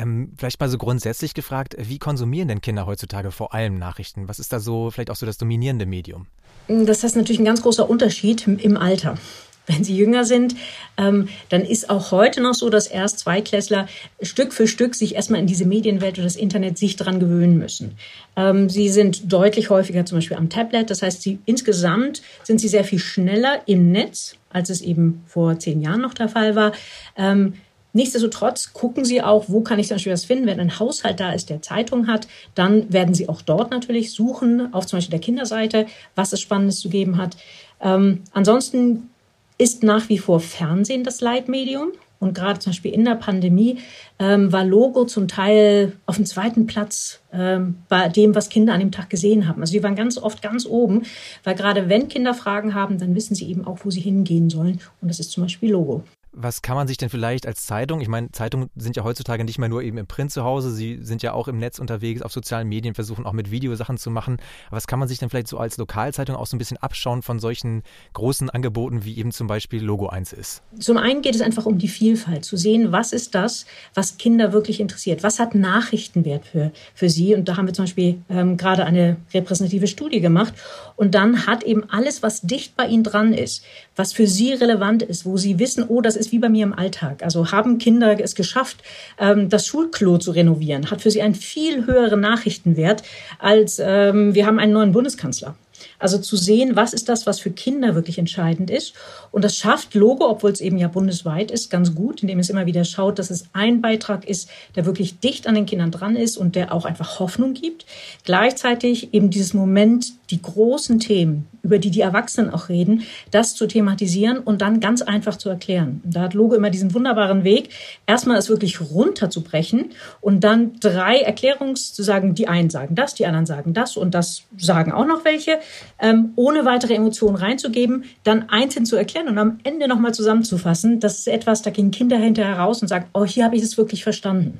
Ähm, 0.01 0.33
vielleicht 0.37 0.61
mal 0.61 0.69
so 0.69 0.79
grundsätzlich 0.79 1.35
gefragt, 1.35 1.77
wie 1.79 1.99
konsumieren 1.99 2.49
denn 2.49 2.61
Kinder 2.61 2.87
heutzutage 2.87 3.31
vor 3.31 3.55
allem 3.55 3.79
Nachrichten? 3.79 4.29
Was 4.29 4.39
ist 4.39 4.53
da 4.53 4.61
so 4.61 4.91
vielleicht 4.91 5.11
auch 5.11 5.17
so 5.17 5.27
das 5.27 5.37
dominierende 5.37 5.87
Medium? 5.87 6.27
Das 6.69 7.05
ist 7.05 7.17
natürlich 7.17 7.41
ein 7.41 7.45
ganz 7.45 7.63
großer 7.63 7.89
Unterschied 7.89 8.47
im 8.47 8.77
Alter. 8.77 9.19
Wenn 9.67 9.85
sie 9.85 9.97
jünger 9.97 10.25
sind, 10.25 10.57
ähm, 10.97 11.29
dann 11.49 11.65
ist 11.65 11.91
auch 11.91 12.11
heute 12.11 12.41
noch 12.41 12.55
so, 12.55 12.71
dass 12.71 12.87
erst 12.87 13.21
Zweiklässler 13.21 13.87
Stück 14.21 14.53
für 14.53 14.67
Stück 14.67 14.95
sich 14.95 15.15
erstmal 15.15 15.39
in 15.39 15.47
diese 15.47 15.67
Medienwelt 15.67 16.15
oder 16.15 16.25
das 16.25 16.35
Internet 16.35 16.79
sich 16.79 16.97
dran 16.97 17.21
gewöhnen 17.21 17.59
müssen. 17.59 17.97
Ähm, 18.37 18.69
sie 18.71 18.89
sind 18.89 19.33
deutlich 19.33 19.71
häufiger 19.71 20.07
zum 20.07 20.19
Beispiel 20.19 20.39
am 20.39 20.49
Tablet. 20.49 20.91
Das 20.91 21.03
heißt, 21.03 21.23
sie, 21.23 21.39
insgesamt 21.45 22.23
sind 22.43 22.61
sie 22.61 22.69
sehr 22.69 22.85
viel 22.85 22.99
schneller 22.99 23.61
im 23.67 23.93
Netz, 23.93 24.37
als 24.49 24.71
es 24.71 24.81
eben 24.81 25.23
vor 25.27 25.59
zehn 25.59 25.83
Jahren 25.83 26.01
noch 26.01 26.15
der 26.15 26.29
Fall 26.29 26.57
war. 26.57 26.73
Ähm, 27.17 27.55
Nichtsdestotrotz 27.93 28.73
gucken 28.73 29.05
Sie 29.05 29.23
auch, 29.23 29.47
wo 29.49 29.63
kann 29.63 29.79
ich 29.79 29.89
zum 29.89 29.97
Beispiel 29.97 30.13
was 30.13 30.25
finden. 30.25 30.47
Wenn 30.47 30.61
ein 30.61 30.79
Haushalt 30.79 31.19
da 31.21 31.33
ist, 31.33 31.51
der 31.51 31.63
Zeitung 31.63 32.07
hat, 32.07 32.29
dann 32.55 32.93
werden 32.93 33.15
Sie 33.15 33.29
auch 33.29 33.43
dort 33.43 33.71
natürlich 33.71 34.13
suchen, 34.13 34.73
auf 34.73 34.87
zum 34.87 34.99
Beispiel 34.99 35.19
der 35.19 35.21
Kinderseite, 35.21 35.87
was 36.15 36.33
es 36.33 36.41
Spannendes 36.41 36.81
zu 36.81 36.89
geben 36.89 37.17
hat. 37.17 37.37
Ähm, 37.81 38.23
ansonsten 38.33 39.11
ist 39.59 39.83
nach 39.83 40.09
wie 40.09 40.19
vor 40.19 40.41
Fernsehen 40.41 41.05
das 41.05 41.21
Leitmedium. 41.21 41.93
Und 42.19 42.35
gerade 42.35 42.59
zum 42.59 42.73
Beispiel 42.73 42.93
in 42.93 43.07
der 43.07 43.15
Pandemie 43.15 43.79
ähm, 44.19 44.53
war 44.53 44.63
Logo 44.63 45.07
zum 45.07 45.27
Teil 45.27 45.97
auf 46.05 46.17
dem 46.17 46.27
zweiten 46.27 46.67
Platz 46.67 47.21
ähm, 47.33 47.77
bei 47.89 48.11
dem, 48.11 48.35
was 48.35 48.51
Kinder 48.51 48.75
an 48.75 48.81
dem 48.81 48.93
Tag 48.93 49.09
gesehen 49.09 49.49
haben. 49.49 49.63
Also 49.63 49.73
die 49.73 49.83
waren 49.83 49.97
ganz 49.97 50.19
oft 50.19 50.43
ganz 50.43 50.67
oben, 50.67 51.05
weil 51.45 51.55
gerade 51.55 51.89
wenn 51.89 52.09
Kinder 52.09 52.35
Fragen 52.35 52.75
haben, 52.75 52.99
dann 52.99 53.15
wissen 53.15 53.35
sie 53.35 53.49
eben 53.49 53.67
auch, 53.67 53.79
wo 53.85 53.91
sie 53.91 54.03
hingehen 54.03 54.51
sollen. 54.51 54.81
Und 55.01 55.09
das 55.09 55.19
ist 55.19 55.31
zum 55.33 55.45
Beispiel 55.45 55.71
Logo. 55.71 56.05
Was 56.33 56.63
kann 56.63 56.77
man 56.77 56.87
sich 56.87 56.97
denn 56.97 57.11
vielleicht 57.11 57.47
als 57.47 57.67
Zeitung, 57.67 58.01
ich 58.01 58.09
meine, 58.09 58.31
Zeitungen 58.31 58.71
sind 58.77 58.97
ja 58.97 59.03
heutzutage 59.03 59.45
nicht 59.45 59.59
mehr 59.59 59.69
nur 59.69 59.83
eben 59.83 59.99
im 59.99 60.07
Print 60.07 60.31
zu 60.31 60.45
Hause, 60.45 60.71
sie 60.73 61.01
sind 61.03 61.23
ja 61.23 61.33
auch 61.33 61.49
im 61.49 61.59
Netz 61.59 61.79
unterwegs, 61.79 62.23
auf 62.23 62.33
sozialen 62.33 62.69
Medien, 62.69 62.95
versuchen 62.95 63.27
auch 63.27 63.33
mit 63.33 63.51
Videosachen 63.51 63.99
zu 63.99 64.11
machen. 64.11 64.37
Was 64.71 64.87
kann 64.87 65.01
man 65.01 65.09
sich 65.09 65.19
denn 65.19 65.29
vielleicht 65.29 65.49
so 65.49 65.59
als 65.59 65.77
Lokalzeitung 65.77 66.37
auch 66.37 66.47
so 66.47 66.57
ein 66.57 66.59
bisschen 66.59 66.77
abschauen 66.77 67.23
von 67.23 67.41
solchen 67.41 67.83
großen 68.13 68.49
Angeboten, 68.49 69.05
wie 69.05 69.17
eben 69.19 69.33
zum 69.33 69.49
Beispiel 69.49 69.83
Logo 69.83 70.09
1 70.09 70.33
ist? 70.33 70.63
Zum 70.79 70.99
einen 70.99 71.23
geht 71.23 71.35
es 71.35 71.41
einfach 71.41 71.67
um 71.67 71.79
die 71.79 71.89
Vielfalt, 71.89 72.45
zu 72.45 72.57
sehen, 72.57 72.93
was 72.93 73.13
ist 73.13 73.35
das, 73.35 73.67
was 73.95 74.17
Kinder 74.17 74.53
wirklich 74.53 74.81
interessiert? 74.81 75.25
Was 75.25 75.41
hat 75.41 75.55
Nachrichtenwert 75.55 76.47
für, 76.47 76.71
für 76.95 77.09
sie? 77.09 77.35
Und 77.35 77.49
da 77.49 77.57
haben 77.57 77.67
wir 77.67 77.75
zum 77.75 77.87
Beispiel 77.87 78.23
ähm, 78.29 78.57
gerade 78.57 78.85
eine 78.85 79.17
repräsentative 79.35 79.89
Studie 79.89 80.21
gemacht. 80.21 80.55
Und 80.97 81.15
dann 81.15 81.47
hat 81.47 81.65
eben 81.65 81.89
alles, 81.91 82.23
was 82.23 82.43
dicht 82.43 82.77
bei 82.77 82.87
ihnen 82.87 83.03
dran 83.03 83.33
ist, 83.33 83.65
was 83.97 84.13
für 84.13 84.27
sie 84.27 84.53
relevant 84.53 85.03
ist, 85.03 85.27
wo 85.27 85.37
sie 85.37 85.59
wissen, 85.59 85.85
oh, 85.89 86.01
das 86.01 86.20
ist 86.21 86.33
wie 86.33 86.39
bei 86.39 86.49
mir 86.49 86.65
im 86.65 86.73
Alltag. 86.73 87.23
Also 87.23 87.51
haben 87.51 87.79
Kinder 87.79 88.21
es 88.21 88.35
geschafft, 88.35 88.77
ähm, 89.19 89.49
das 89.49 89.67
Schulklo 89.67 90.19
zu 90.19 90.31
renovieren, 90.31 90.91
hat 90.91 91.03
für 91.03 91.11
sie 91.11 91.23
einen 91.23 91.35
viel 91.35 91.87
höheren 91.87 92.21
Nachrichtenwert 92.21 93.03
als 93.39 93.81
ähm, 93.83 94.35
wir 94.35 94.47
haben 94.47 94.59
einen 94.59 94.73
neuen 94.73 94.93
Bundeskanzler. 94.93 95.57
Also 95.99 96.19
zu 96.19 96.37
sehen, 96.37 96.77
was 96.77 96.93
ist 96.93 97.09
das, 97.09 97.27
was 97.27 97.41
für 97.41 97.51
Kinder 97.51 97.95
wirklich 97.95 98.19
entscheidend 98.19 98.71
ist. 98.71 98.95
Und 99.31 99.45
das 99.45 99.57
schafft 99.57 99.95
Logo, 99.95 100.29
obwohl 100.29 100.51
es 100.51 100.61
eben 100.61 100.79
ja 100.79 100.89
bundesweit 100.89 101.51
ist, 101.51 101.71
ganz 101.71 101.95
gut, 101.95 102.23
indem 102.23 102.39
es 102.39 102.51
immer 102.51 102.67
wieder 102.67 102.85
schaut, 102.85 103.19
dass 103.19 103.31
es 103.31 103.45
ein 103.53 103.81
Beitrag 103.81 104.29
ist, 104.29 104.49
der 104.77 104.87
wirklich 104.87 105.21
dicht 105.21 105.47
an 105.47 105.55
den 105.55 105.67
Kindern 105.67 105.91
dran 105.91 106.17
ist 106.17 106.37
und 106.37 106.57
der 106.57 106.73
auch 106.73 106.85
einfach 106.85 107.19
Hoffnung 107.21 107.55
gibt. 107.55 107.87
Gleichzeitig 108.25 109.13
eben 109.15 109.31
dieses 109.31 109.55
Moment, 109.55 110.13
die 110.31 110.41
großen 110.41 111.01
Themen, 111.01 111.47
über 111.63 111.79
die 111.79 111.91
die 111.91 112.01
Erwachsenen 112.01 112.51
auch 112.51 112.69
reden, 112.69 113.03
das 113.31 113.55
zu 113.55 113.67
thematisieren 113.67 114.39
und 114.39 114.63
dann 114.63 114.81
ganz 114.81 115.03
einfach 115.03 115.37
zu 115.37 115.49
erklären. 115.49 116.01
Da 116.05 116.23
hat 116.23 116.35
Logo 116.35 116.55
immer 116.55 116.71
diesen 116.71 116.95
wunderbaren 116.95 117.45
Weg, 117.45 117.71
erstmal 118.07 118.37
es 118.37 118.49
wirklich 118.49 118.81
runterzubrechen 118.81 119.91
und 120.21 120.45
dann 120.45 120.75
drei 120.81 121.19
Erklärungs 121.19 121.93
zu 121.93 122.03
sagen, 122.03 122.35
die 122.35 122.49
einen 122.49 122.71
sagen 122.71 122.95
das, 122.95 123.15
die 123.15 123.27
anderen 123.27 123.47
sagen 123.47 123.75
das 123.75 123.97
und 123.97 124.15
das 124.15 124.45
sagen 124.57 124.93
auch 124.93 125.07
noch 125.07 125.25
welche, 125.25 125.59
ähm, 125.99 126.33
ohne 126.37 126.65
weitere 126.65 126.95
Emotionen 126.95 127.37
reinzugeben, 127.37 128.05
dann 128.25 128.49
einzeln 128.49 128.87
zu 128.87 128.97
erklären 128.97 129.29
und 129.29 129.39
am 129.39 129.59
Ende 129.65 129.89
nochmal 129.89 130.15
zusammenzufassen. 130.15 131.01
Das 131.01 131.19
ist 131.19 131.29
etwas, 131.29 131.63
da 131.63 131.71
gehen 131.71 131.91
Kinder 131.91 132.19
hinterher 132.19 132.59
raus 132.59 132.83
und 132.83 132.89
sagen, 132.89 133.07
oh, 133.13 133.25
hier 133.25 133.45
habe 133.45 133.57
ich 133.57 133.63
es 133.63 133.77
wirklich 133.77 134.05
verstanden. 134.05 134.59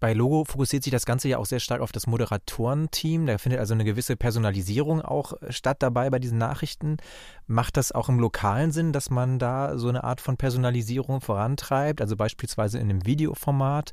Bei 0.00 0.12
Logo 0.12 0.44
fokussiert 0.44 0.82
sich 0.82 0.90
das 0.90 1.06
Ganze 1.06 1.28
ja 1.28 1.38
auch 1.38 1.46
sehr 1.46 1.60
stark 1.60 1.80
auf 1.80 1.92
das 1.92 2.06
Moderatorenteam. 2.06 3.26
Da 3.26 3.38
findet 3.38 3.60
also 3.60 3.74
eine 3.74 3.84
gewisse 3.84 4.16
Personalisierung 4.16 5.00
auch 5.00 5.34
statt 5.48 5.78
dabei 5.80 6.10
bei 6.10 6.18
diesen 6.18 6.38
Nachrichten. 6.38 6.98
Macht 7.46 7.76
das 7.76 7.92
auch 7.92 8.08
im 8.08 8.18
lokalen 8.18 8.70
Sinn, 8.72 8.92
dass 8.92 9.10
man 9.10 9.38
da 9.38 9.78
so 9.78 9.88
eine 9.88 10.04
Art 10.04 10.20
von 10.20 10.36
Personalisierung 10.36 11.20
vorantreibt? 11.20 12.00
Also 12.00 12.16
beispielsweise 12.16 12.78
in 12.78 12.90
einem 12.90 13.06
Videoformat. 13.06 13.92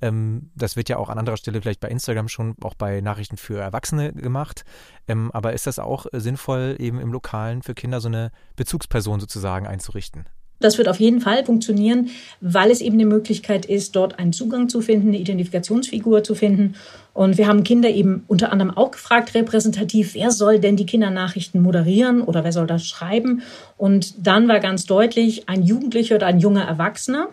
Ähm, 0.00 0.50
das 0.56 0.76
wird 0.76 0.88
ja 0.88 0.96
auch 0.96 1.08
an 1.08 1.18
anderer 1.18 1.36
Stelle 1.36 1.62
vielleicht 1.62 1.80
bei 1.80 1.88
Instagram 1.88 2.28
schon 2.28 2.56
auch 2.62 2.74
bei 2.74 3.00
Nachrichten 3.00 3.36
für 3.36 3.60
Erwachsene 3.60 4.12
gemacht. 4.12 4.64
Ähm, 5.06 5.30
aber 5.32 5.52
ist 5.52 5.66
das 5.66 5.78
auch 5.78 6.06
sinnvoll, 6.12 6.76
eben 6.80 6.98
im 6.98 7.12
Lokalen 7.12 7.62
für 7.62 7.74
Kinder 7.74 8.00
so 8.00 8.08
eine 8.08 8.32
Bezugsperson 8.56 9.20
sozusagen 9.20 9.66
einzurichten? 9.66 10.26
Das 10.64 10.78
wird 10.78 10.88
auf 10.88 11.00
jeden 11.00 11.20
Fall 11.20 11.44
funktionieren, 11.44 12.10
weil 12.40 12.70
es 12.70 12.80
eben 12.80 12.94
eine 12.94 13.06
Möglichkeit 13.06 13.66
ist, 13.66 13.96
dort 13.96 14.18
einen 14.18 14.32
Zugang 14.32 14.68
zu 14.68 14.80
finden, 14.80 15.08
eine 15.08 15.18
Identifikationsfigur 15.18 16.24
zu 16.24 16.34
finden. 16.34 16.74
Und 17.14 17.36
wir 17.36 17.46
haben 17.46 17.64
Kinder 17.64 17.90
eben 17.90 18.24
unter 18.28 18.52
anderem 18.52 18.76
auch 18.76 18.90
gefragt, 18.92 19.34
repräsentativ, 19.34 20.14
wer 20.14 20.30
soll 20.30 20.58
denn 20.58 20.76
die 20.76 20.86
Kindernachrichten 20.86 21.60
moderieren 21.60 22.22
oder 22.22 22.44
wer 22.44 22.52
soll 22.52 22.66
das 22.66 22.86
schreiben? 22.86 23.42
Und 23.76 24.26
dann 24.26 24.48
war 24.48 24.60
ganz 24.60 24.86
deutlich, 24.86 25.48
ein 25.48 25.62
Jugendlicher 25.62 26.16
oder 26.16 26.26
ein 26.26 26.40
junger 26.40 26.64
Erwachsener, 26.64 27.28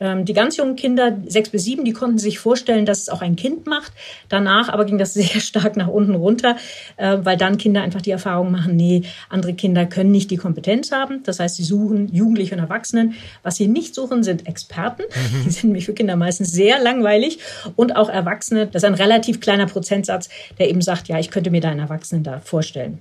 die 0.00 0.32
ganz 0.32 0.56
jungen 0.56 0.76
Kinder, 0.76 1.18
sechs 1.26 1.50
bis 1.50 1.64
sieben, 1.64 1.84
die 1.84 1.92
konnten 1.92 2.18
sich 2.18 2.38
vorstellen, 2.38 2.86
dass 2.86 3.00
es 3.00 3.08
auch 3.10 3.20
ein 3.20 3.36
Kind 3.36 3.66
macht. 3.66 3.92
Danach 4.28 4.70
aber 4.70 4.86
ging 4.86 4.98
das 4.98 5.14
sehr 5.20 5.40
stark 5.40 5.76
nach 5.76 5.88
unten 5.88 6.14
runter, 6.14 6.56
äh, 6.96 7.18
weil 7.22 7.36
dann 7.36 7.58
Kinder 7.58 7.82
einfach 7.82 8.00
die 8.00 8.10
Erfahrung 8.10 8.50
machen, 8.50 8.76
nee, 8.76 9.02
andere 9.28 9.54
Kinder 9.54 9.86
können 9.86 10.10
nicht 10.10 10.30
die 10.30 10.36
Kompetenz 10.36 10.90
haben. 10.90 11.22
Das 11.24 11.38
heißt, 11.38 11.56
sie 11.56 11.64
suchen 11.64 12.08
Jugendliche 12.12 12.54
und 12.54 12.60
Erwachsenen. 12.60 13.14
Was 13.42 13.56
sie 13.56 13.68
nicht 13.68 13.94
suchen, 13.94 14.22
sind 14.22 14.46
Experten. 14.46 15.02
Mhm. 15.02 15.44
Die 15.44 15.50
sind 15.50 15.64
nämlich 15.64 15.86
für 15.86 15.94
Kinder 15.94 16.16
meistens 16.16 16.52
sehr 16.52 16.80
langweilig. 16.80 17.38
Und 17.76 17.96
auch 17.96 18.08
Erwachsene, 18.08 18.66
das 18.66 18.82
ist 18.82 18.86
ein 18.86 18.94
relativ 18.94 19.40
kleiner 19.40 19.66
Prozentsatz, 19.66 20.28
der 20.58 20.70
eben 20.70 20.80
sagt, 20.80 21.08
ja, 21.08 21.18
ich 21.18 21.30
könnte 21.30 21.50
mir 21.50 21.60
da 21.60 21.70
einen 21.70 21.80
Erwachsenen 21.80 22.22
da 22.22 22.40
vorstellen. 22.40 22.98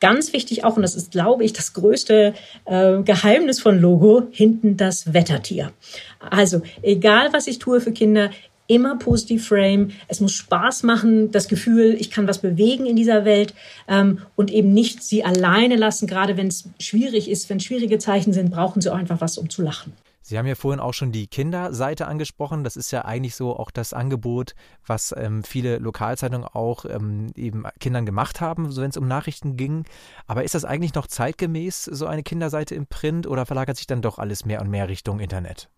Ganz 0.00 0.32
wichtig 0.32 0.64
auch, 0.64 0.76
und 0.76 0.82
das 0.82 0.94
ist, 0.94 1.12
glaube 1.12 1.44
ich, 1.44 1.52
das 1.52 1.72
größte 1.72 2.34
äh, 2.64 3.02
Geheimnis 3.02 3.60
von 3.60 3.80
Logo, 3.80 4.24
hinten 4.30 4.76
das 4.76 5.12
Wettertier. 5.12 5.72
Also, 6.18 6.62
egal 6.82 7.32
was 7.32 7.46
ich 7.46 7.58
tue 7.58 7.80
für 7.80 7.92
Kinder, 7.92 8.30
immer 8.68 8.96
positiv 8.98 9.48
frame. 9.48 9.90
Es 10.08 10.20
muss 10.20 10.32
Spaß 10.32 10.82
machen, 10.82 11.30
das 11.30 11.48
Gefühl, 11.48 11.96
ich 11.98 12.10
kann 12.10 12.26
was 12.26 12.40
bewegen 12.40 12.86
in 12.86 12.96
dieser 12.96 13.24
Welt 13.24 13.54
ähm, 13.88 14.18
und 14.34 14.50
eben 14.50 14.72
nicht 14.72 15.02
sie 15.02 15.24
alleine 15.24 15.76
lassen. 15.76 16.06
Gerade 16.06 16.36
wenn 16.36 16.48
es 16.48 16.68
schwierig 16.80 17.30
ist, 17.30 17.48
wenn 17.48 17.60
schwierige 17.60 17.98
Zeichen 17.98 18.32
sind, 18.32 18.50
brauchen 18.50 18.80
sie 18.80 18.92
auch 18.92 18.96
einfach 18.96 19.20
was, 19.20 19.38
um 19.38 19.50
zu 19.50 19.62
lachen. 19.62 19.92
Sie 20.28 20.36
haben 20.36 20.46
ja 20.46 20.56
vorhin 20.56 20.80
auch 20.80 20.92
schon 20.92 21.12
die 21.12 21.28
Kinderseite 21.28 22.08
angesprochen. 22.08 22.64
Das 22.64 22.74
ist 22.74 22.90
ja 22.90 23.04
eigentlich 23.04 23.36
so 23.36 23.56
auch 23.56 23.70
das 23.70 23.92
Angebot, 23.92 24.56
was 24.84 25.14
ähm, 25.16 25.44
viele 25.44 25.78
Lokalzeitungen 25.78 26.44
auch 26.44 26.84
ähm, 26.84 27.28
eben 27.36 27.62
Kindern 27.78 28.06
gemacht 28.06 28.40
haben, 28.40 28.72
so 28.72 28.82
wenn 28.82 28.90
es 28.90 28.96
um 28.96 29.06
Nachrichten 29.06 29.56
ging. 29.56 29.84
Aber 30.26 30.42
ist 30.42 30.56
das 30.56 30.64
eigentlich 30.64 30.94
noch 30.94 31.06
zeitgemäß, 31.06 31.84
so 31.84 32.06
eine 32.06 32.24
Kinderseite 32.24 32.74
im 32.74 32.88
Print, 32.88 33.28
oder 33.28 33.46
verlagert 33.46 33.76
sich 33.76 33.86
dann 33.86 34.02
doch 34.02 34.18
alles 34.18 34.44
mehr 34.44 34.60
und 34.60 34.68
mehr 34.68 34.88
Richtung 34.88 35.20
Internet? 35.20 35.70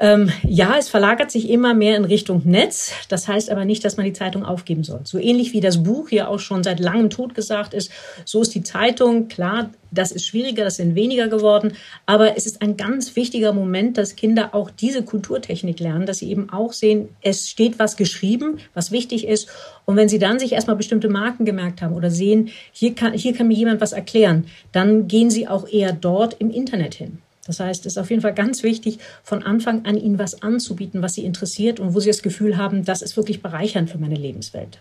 Ähm, 0.00 0.30
ja, 0.44 0.76
es 0.78 0.88
verlagert 0.88 1.32
sich 1.32 1.50
immer 1.50 1.74
mehr 1.74 1.96
in 1.96 2.04
Richtung 2.04 2.42
Netz. 2.44 2.92
Das 3.08 3.26
heißt 3.26 3.50
aber 3.50 3.64
nicht, 3.64 3.84
dass 3.84 3.96
man 3.96 4.06
die 4.06 4.12
Zeitung 4.12 4.44
aufgeben 4.44 4.84
soll. 4.84 5.00
So 5.02 5.18
ähnlich 5.18 5.52
wie 5.52 5.60
das 5.60 5.82
Buch 5.82 6.10
ja 6.10 6.28
auch 6.28 6.38
schon 6.38 6.62
seit 6.62 6.78
langem 6.78 7.10
tot 7.10 7.34
gesagt 7.34 7.74
ist, 7.74 7.90
so 8.24 8.40
ist 8.40 8.54
die 8.54 8.62
Zeitung. 8.62 9.26
Klar, 9.26 9.70
das 9.90 10.12
ist 10.12 10.24
schwieriger, 10.24 10.62
das 10.62 10.76
sind 10.76 10.94
weniger 10.94 11.26
geworden. 11.26 11.72
Aber 12.06 12.36
es 12.36 12.46
ist 12.46 12.62
ein 12.62 12.76
ganz 12.76 13.16
wichtiger 13.16 13.52
Moment, 13.52 13.98
dass 13.98 14.14
Kinder 14.14 14.54
auch 14.54 14.70
diese 14.70 15.02
Kulturtechnik 15.02 15.80
lernen, 15.80 16.06
dass 16.06 16.18
sie 16.18 16.30
eben 16.30 16.48
auch 16.50 16.72
sehen, 16.72 17.08
es 17.22 17.48
steht 17.48 17.80
was 17.80 17.96
geschrieben, 17.96 18.58
was 18.74 18.92
wichtig 18.92 19.26
ist. 19.26 19.48
Und 19.84 19.96
wenn 19.96 20.08
sie 20.08 20.20
dann 20.20 20.38
sich 20.38 20.52
erstmal 20.52 20.76
bestimmte 20.76 21.08
Marken 21.08 21.44
gemerkt 21.44 21.82
haben 21.82 21.96
oder 21.96 22.10
sehen, 22.10 22.50
hier 22.70 22.94
kann, 22.94 23.14
hier 23.14 23.34
kann 23.34 23.48
mir 23.48 23.56
jemand 23.56 23.80
was 23.80 23.92
erklären, 23.92 24.44
dann 24.70 25.08
gehen 25.08 25.30
sie 25.30 25.48
auch 25.48 25.66
eher 25.66 25.92
dort 25.92 26.34
im 26.38 26.50
Internet 26.50 26.94
hin. 26.94 27.18
Das 27.48 27.60
heißt, 27.60 27.86
es 27.86 27.94
ist 27.94 27.98
auf 27.98 28.10
jeden 28.10 28.22
Fall 28.22 28.34
ganz 28.34 28.62
wichtig, 28.62 28.98
von 29.24 29.42
Anfang 29.42 29.86
an 29.86 29.96
ihnen 29.96 30.18
was 30.18 30.42
anzubieten, 30.42 31.02
was 31.02 31.14
sie 31.14 31.24
interessiert 31.24 31.80
und 31.80 31.94
wo 31.94 32.00
sie 32.00 32.10
das 32.10 32.22
Gefühl 32.22 32.58
haben, 32.58 32.84
das 32.84 33.02
ist 33.02 33.16
wirklich 33.16 33.42
bereichernd 33.42 33.90
für 33.90 33.98
meine 33.98 34.14
Lebenswelt. 34.14 34.80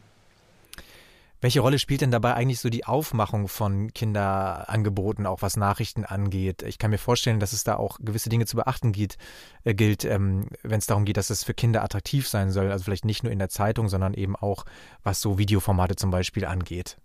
Welche 1.40 1.62
Rolle 1.62 1.78
spielt 1.80 2.02
denn 2.02 2.12
dabei 2.12 2.34
eigentlich 2.34 2.60
so 2.60 2.70
die 2.70 2.86
Aufmachung 2.86 3.48
von 3.48 3.94
Kinderangeboten, 3.94 5.26
auch 5.28 5.44
was 5.44 5.56
Nachrichten 5.56 6.04
angeht? 6.04 6.64
Ich 6.64 6.78
kann 6.78 6.90
mir 6.92 6.98
vorstellen, 6.98 7.40
dass 7.40 7.54
es 7.54 7.64
da 7.64 7.76
auch 7.76 8.00
gewisse 8.02 8.30
Dinge 8.30 8.48
zu 8.48 8.58
beachten 8.58 8.92
gilt, 8.92 9.18
äh, 9.64 9.74
gilt 9.74 10.04
ähm, 10.04 10.48
wenn 10.64 10.80
es 10.80 10.88
darum 10.88 11.06
geht, 11.06 11.16
dass 11.16 11.30
es 11.30 11.44
für 11.44 11.54
Kinder 11.54 11.84
attraktiv 11.84 12.28
sein 12.28 12.52
soll. 12.52 12.72
Also 12.72 12.84
vielleicht 12.84 13.06
nicht 13.06 13.24
nur 13.24 13.32
in 13.32 13.40
der 13.40 13.50
Zeitung, 13.50 13.88
sondern 13.88 14.14
eben 14.14 14.36
auch, 14.36 14.66
was 15.04 15.22
so 15.22 15.38
Videoformate 15.38 15.96
zum 15.96 16.10
Beispiel 16.10 16.44
angeht. 16.44 16.98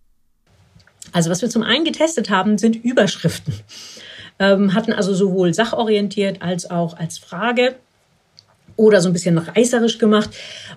Also 1.12 1.30
was 1.30 1.42
wir 1.42 1.50
zum 1.50 1.62
einen 1.62 1.84
getestet 1.84 2.30
haben, 2.30 2.58
sind 2.58 2.74
Überschriften 2.74 3.54
hatten 4.38 4.92
also 4.92 5.14
sowohl 5.14 5.54
sachorientiert 5.54 6.42
als 6.42 6.70
auch 6.70 6.98
als 6.98 7.18
Frage 7.18 7.76
oder 8.76 9.00
so 9.00 9.08
ein 9.08 9.12
bisschen 9.12 9.38
reißerisch 9.38 9.98
gemacht. 9.98 10.30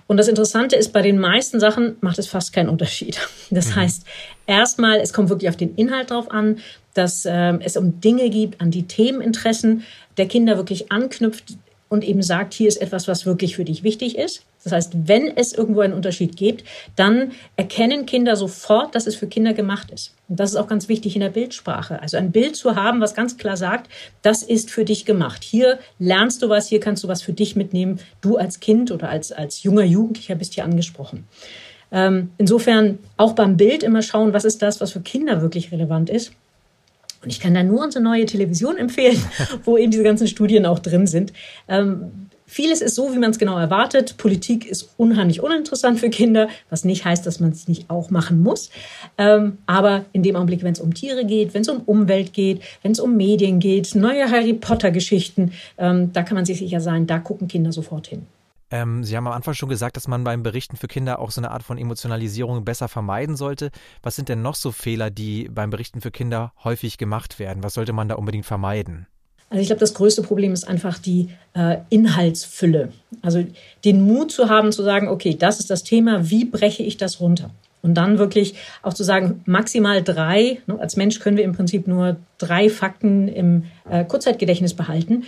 Und 0.06 0.18
das 0.18 0.28
Interessante 0.28 0.76
ist, 0.76 0.92
bei 0.92 1.02
den 1.02 1.18
meisten 1.18 1.60
Sachen 1.60 1.96
macht 2.00 2.18
es 2.18 2.26
fast 2.26 2.52
keinen 2.52 2.68
Unterschied. 2.68 3.18
Das 3.50 3.68
mhm. 3.68 3.76
heißt, 3.76 4.04
erstmal, 4.46 4.98
es 4.98 5.12
kommt 5.12 5.28
wirklich 5.28 5.48
auf 5.48 5.56
den 5.56 5.76
Inhalt 5.76 6.10
drauf 6.10 6.30
an, 6.32 6.58
dass 6.94 7.24
ähm, 7.24 7.60
es 7.62 7.76
um 7.76 8.00
Dinge 8.00 8.28
gibt, 8.28 8.60
an 8.60 8.72
die 8.72 8.88
Themeninteressen 8.88 9.84
der 10.16 10.26
Kinder 10.26 10.56
wirklich 10.56 10.90
anknüpft, 10.90 11.56
und 11.96 12.04
eben 12.04 12.22
sagt, 12.22 12.52
hier 12.52 12.68
ist 12.68 12.76
etwas, 12.76 13.08
was 13.08 13.24
wirklich 13.24 13.56
für 13.56 13.64
dich 13.64 13.82
wichtig 13.82 14.18
ist. 14.18 14.42
Das 14.62 14.72
heißt, 14.72 14.92
wenn 15.08 15.34
es 15.34 15.52
irgendwo 15.52 15.80
einen 15.80 15.94
Unterschied 15.94 16.36
gibt, 16.36 16.64
dann 16.94 17.32
erkennen 17.56 18.04
Kinder 18.04 18.36
sofort, 18.36 18.94
dass 18.94 19.06
es 19.06 19.16
für 19.16 19.26
Kinder 19.26 19.54
gemacht 19.54 19.90
ist. 19.90 20.14
Und 20.28 20.38
das 20.38 20.50
ist 20.50 20.56
auch 20.56 20.66
ganz 20.66 20.88
wichtig 20.88 21.14
in 21.14 21.20
der 21.20 21.30
Bildsprache. 21.30 22.02
Also 22.02 22.18
ein 22.18 22.32
Bild 22.32 22.54
zu 22.54 22.76
haben, 22.76 23.00
was 23.00 23.14
ganz 23.14 23.38
klar 23.38 23.56
sagt, 23.56 23.90
das 24.22 24.42
ist 24.42 24.70
für 24.70 24.84
dich 24.84 25.06
gemacht. 25.06 25.42
Hier 25.42 25.78
lernst 25.98 26.42
du 26.42 26.50
was, 26.50 26.68
hier 26.68 26.80
kannst 26.80 27.02
du 27.02 27.08
was 27.08 27.22
für 27.22 27.32
dich 27.32 27.56
mitnehmen. 27.56 27.98
Du 28.20 28.36
als 28.36 28.60
Kind 28.60 28.90
oder 28.90 29.08
als, 29.08 29.32
als 29.32 29.62
junger 29.62 29.84
Jugendlicher 29.84 30.34
bist 30.34 30.54
hier 30.54 30.64
angesprochen. 30.64 31.26
Ähm, 31.92 32.30
insofern 32.36 32.98
auch 33.16 33.32
beim 33.32 33.56
Bild 33.56 33.82
immer 33.82 34.02
schauen, 34.02 34.34
was 34.34 34.44
ist 34.44 34.60
das, 34.60 34.80
was 34.82 34.92
für 34.92 35.00
Kinder 35.00 35.40
wirklich 35.40 35.72
relevant 35.72 36.10
ist. 36.10 36.32
Und 37.26 37.32
ich 37.32 37.40
kann 37.40 37.54
da 37.54 37.64
nur 37.64 37.82
unsere 37.82 38.04
neue 38.04 38.24
Television 38.24 38.76
empfehlen, 38.78 39.20
wo 39.64 39.76
eben 39.76 39.90
diese 39.90 40.04
ganzen 40.04 40.28
Studien 40.28 40.64
auch 40.64 40.78
drin 40.78 41.08
sind. 41.08 41.32
Ähm, 41.66 42.28
vieles 42.46 42.80
ist 42.80 42.94
so, 42.94 43.12
wie 43.12 43.18
man 43.18 43.32
es 43.32 43.38
genau 43.40 43.58
erwartet. 43.58 44.16
Politik 44.16 44.64
ist 44.64 44.90
unheimlich 44.96 45.42
uninteressant 45.42 45.98
für 45.98 46.08
Kinder, 46.08 46.48
was 46.70 46.84
nicht 46.84 47.04
heißt, 47.04 47.26
dass 47.26 47.40
man 47.40 47.50
es 47.50 47.66
nicht 47.66 47.90
auch 47.90 48.10
machen 48.10 48.44
muss. 48.44 48.70
Ähm, 49.18 49.58
aber 49.66 50.04
in 50.12 50.22
dem 50.22 50.36
Augenblick, 50.36 50.62
wenn 50.62 50.74
es 50.74 50.78
um 50.78 50.94
Tiere 50.94 51.24
geht, 51.24 51.52
wenn 51.52 51.62
es 51.62 51.68
um 51.68 51.80
Umwelt 51.80 52.32
geht, 52.32 52.60
wenn 52.82 52.92
es 52.92 53.00
um 53.00 53.16
Medien 53.16 53.58
geht, 53.58 53.96
neue 53.96 54.30
Harry 54.30 54.52
Potter-Geschichten, 54.52 55.50
ähm, 55.78 56.12
da 56.12 56.22
kann 56.22 56.36
man 56.36 56.44
sich 56.44 56.60
sicher 56.60 56.80
sein, 56.80 57.08
da 57.08 57.18
gucken 57.18 57.48
Kinder 57.48 57.72
sofort 57.72 58.06
hin. 58.06 58.22
Ähm, 58.70 59.04
Sie 59.04 59.16
haben 59.16 59.26
am 59.26 59.32
Anfang 59.32 59.54
schon 59.54 59.68
gesagt, 59.68 59.96
dass 59.96 60.08
man 60.08 60.24
beim 60.24 60.42
Berichten 60.42 60.76
für 60.76 60.88
Kinder 60.88 61.18
auch 61.20 61.30
so 61.30 61.40
eine 61.40 61.50
Art 61.50 61.62
von 61.62 61.78
Emotionalisierung 61.78 62.64
besser 62.64 62.88
vermeiden 62.88 63.36
sollte. 63.36 63.70
Was 64.02 64.16
sind 64.16 64.28
denn 64.28 64.42
noch 64.42 64.56
so 64.56 64.72
Fehler, 64.72 65.10
die 65.10 65.48
beim 65.48 65.70
Berichten 65.70 66.00
für 66.00 66.10
Kinder 66.10 66.52
häufig 66.64 66.98
gemacht 66.98 67.38
werden? 67.38 67.62
Was 67.62 67.74
sollte 67.74 67.92
man 67.92 68.08
da 68.08 68.16
unbedingt 68.16 68.46
vermeiden? 68.46 69.06
Also 69.48 69.60
ich 69.60 69.68
glaube, 69.68 69.80
das 69.80 69.94
größte 69.94 70.22
Problem 70.22 70.52
ist 70.52 70.66
einfach 70.66 70.98
die 70.98 71.28
äh, 71.54 71.78
Inhaltsfülle. 71.88 72.92
Also 73.22 73.44
den 73.84 74.02
Mut 74.02 74.32
zu 74.32 74.48
haben, 74.48 74.72
zu 74.72 74.82
sagen, 74.82 75.08
okay, 75.08 75.36
das 75.38 75.60
ist 75.60 75.70
das 75.70 75.84
Thema, 75.84 76.30
wie 76.30 76.44
breche 76.44 76.82
ich 76.82 76.96
das 76.96 77.20
runter? 77.20 77.50
Und 77.82 77.94
dann 77.94 78.18
wirklich 78.18 78.54
auch 78.82 78.94
zu 78.94 79.04
sagen, 79.04 79.42
maximal 79.46 80.02
drei, 80.02 80.58
ne, 80.66 80.76
als 80.80 80.96
Mensch 80.96 81.20
können 81.20 81.36
wir 81.36 81.44
im 81.44 81.54
Prinzip 81.54 81.86
nur 81.86 82.16
drei 82.38 82.68
Fakten 82.68 83.28
im 83.28 83.64
äh, 83.88 84.04
Kurzzeitgedächtnis 84.04 84.74
behalten. 84.74 85.24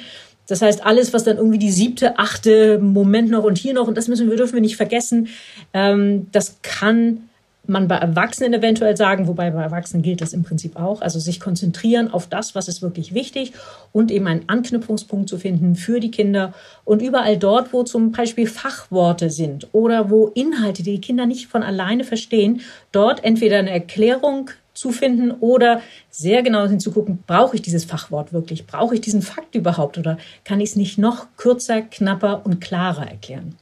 Das 0.49 0.63
heißt, 0.63 0.85
alles, 0.85 1.13
was 1.13 1.25
dann 1.25 1.37
irgendwie 1.37 1.59
die 1.59 1.71
siebte, 1.71 2.19
achte 2.19 2.79
Moment 2.79 3.31
noch 3.31 3.45
und 3.45 3.59
hier 3.59 3.75
noch, 3.75 3.87
und 3.87 3.97
das 3.97 4.09
müssen 4.09 4.29
wir, 4.29 4.37
dürfen 4.37 4.55
wir 4.55 4.61
nicht 4.61 4.77
vergessen, 4.77 5.29
ähm, 5.73 6.27
das 6.33 6.57
kann 6.63 7.29
man 7.69 7.87
bei 7.87 7.97
Erwachsenen 7.97 8.55
eventuell 8.55 8.97
sagen, 8.97 9.29
wobei 9.29 9.51
bei 9.51 9.63
Erwachsenen 9.63 10.03
gilt 10.03 10.23
das 10.23 10.33
im 10.33 10.43
Prinzip 10.43 10.77
auch. 10.77 11.03
Also 11.03 11.19
sich 11.19 11.39
konzentrieren 11.39 12.11
auf 12.11 12.27
das, 12.27 12.55
was 12.55 12.67
ist 12.67 12.81
wirklich 12.81 13.13
wichtig 13.13 13.53
und 13.93 14.11
eben 14.11 14.27
einen 14.27 14.49
Anknüpfungspunkt 14.49 15.29
zu 15.29 15.39
finden 15.39 15.77
für 15.77 16.01
die 16.01 16.11
Kinder. 16.11 16.55
Und 16.85 17.03
überall 17.03 17.37
dort, 17.37 17.73
wo 17.75 17.83
zum 17.83 18.13
Beispiel 18.13 18.47
Fachworte 18.47 19.29
sind 19.29 19.69
oder 19.73 20.09
wo 20.09 20.29
Inhalte, 20.29 20.83
die 20.83 20.93
die 20.93 21.01
Kinder 21.01 21.27
nicht 21.27 21.49
von 21.49 21.63
alleine 21.63 22.05
verstehen, 22.05 22.63
dort 22.91 23.23
entweder 23.23 23.59
eine 23.59 23.71
Erklärung 23.71 24.51
zu 24.79 24.93
finden 24.93 25.31
oder 25.33 25.83
sehr 26.11 26.43
genau 26.43 26.67
hinzugucken, 26.67 27.23
brauche 27.27 27.57
ich 27.57 27.63
dieses 27.63 27.85
Fachwort 27.85 28.33
wirklich? 28.33 28.67
Brauche 28.67 28.95
ich 28.95 29.01
diesen 29.01 29.23
Fakt 29.23 29.55
überhaupt 29.55 29.99
oder 29.99 30.19
kann 30.45 30.61
ich 30.61 30.71
es 30.71 30.77
nicht 30.77 30.99
noch 30.99 31.27
kürzer, 31.37 31.83
knapper 31.83 32.45
und 32.45 32.61
klarer 32.61 33.09
erklären? 33.09 33.57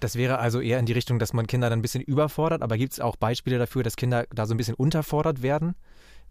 Das 0.00 0.16
wäre 0.16 0.38
also 0.38 0.60
eher 0.60 0.78
in 0.78 0.86
die 0.86 0.92
Richtung, 0.92 1.18
dass 1.18 1.32
man 1.32 1.46
Kinder 1.46 1.70
dann 1.70 1.80
ein 1.80 1.82
bisschen 1.82 2.02
überfordert, 2.02 2.62
aber 2.62 2.76
gibt 2.76 2.92
es 2.92 3.00
auch 3.00 3.16
Beispiele 3.16 3.58
dafür, 3.58 3.82
dass 3.82 3.96
Kinder 3.96 4.26
da 4.34 4.46
so 4.46 4.54
ein 4.54 4.56
bisschen 4.56 4.74
unterfordert 4.74 5.42
werden 5.42 5.74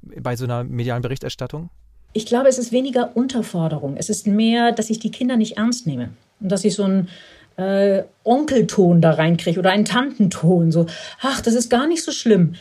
bei 0.01 0.35
so 0.35 0.45
einer 0.45 0.63
medialen 0.63 1.01
Berichterstattung? 1.01 1.69
Ich 2.13 2.25
glaube, 2.25 2.47
es 2.47 2.57
ist 2.57 2.71
weniger 2.71 3.15
Unterforderung. 3.15 3.97
Es 3.97 4.09
ist 4.09 4.25
mehr, 4.25 4.71
dass 4.71 4.89
ich 4.89 4.99
die 4.99 5.11
Kinder 5.11 5.35
nicht 5.35 5.57
ernst 5.57 5.85
nehme 5.85 6.11
und 6.39 6.51
dass 6.51 6.63
ich 6.63 6.75
so 6.75 6.83
einen 6.83 7.09
äh, 7.57 8.03
Onkelton 8.23 9.01
da 9.01 9.11
reinkriege 9.11 9.59
oder 9.59 9.71
einen 9.71 9.85
Tantenton. 9.85 10.71
So, 10.71 10.85
ach, 11.21 11.41
das 11.41 11.53
ist 11.53 11.69
gar 11.69 11.87
nicht 11.87 12.03
so 12.03 12.11
schlimm. 12.11 12.55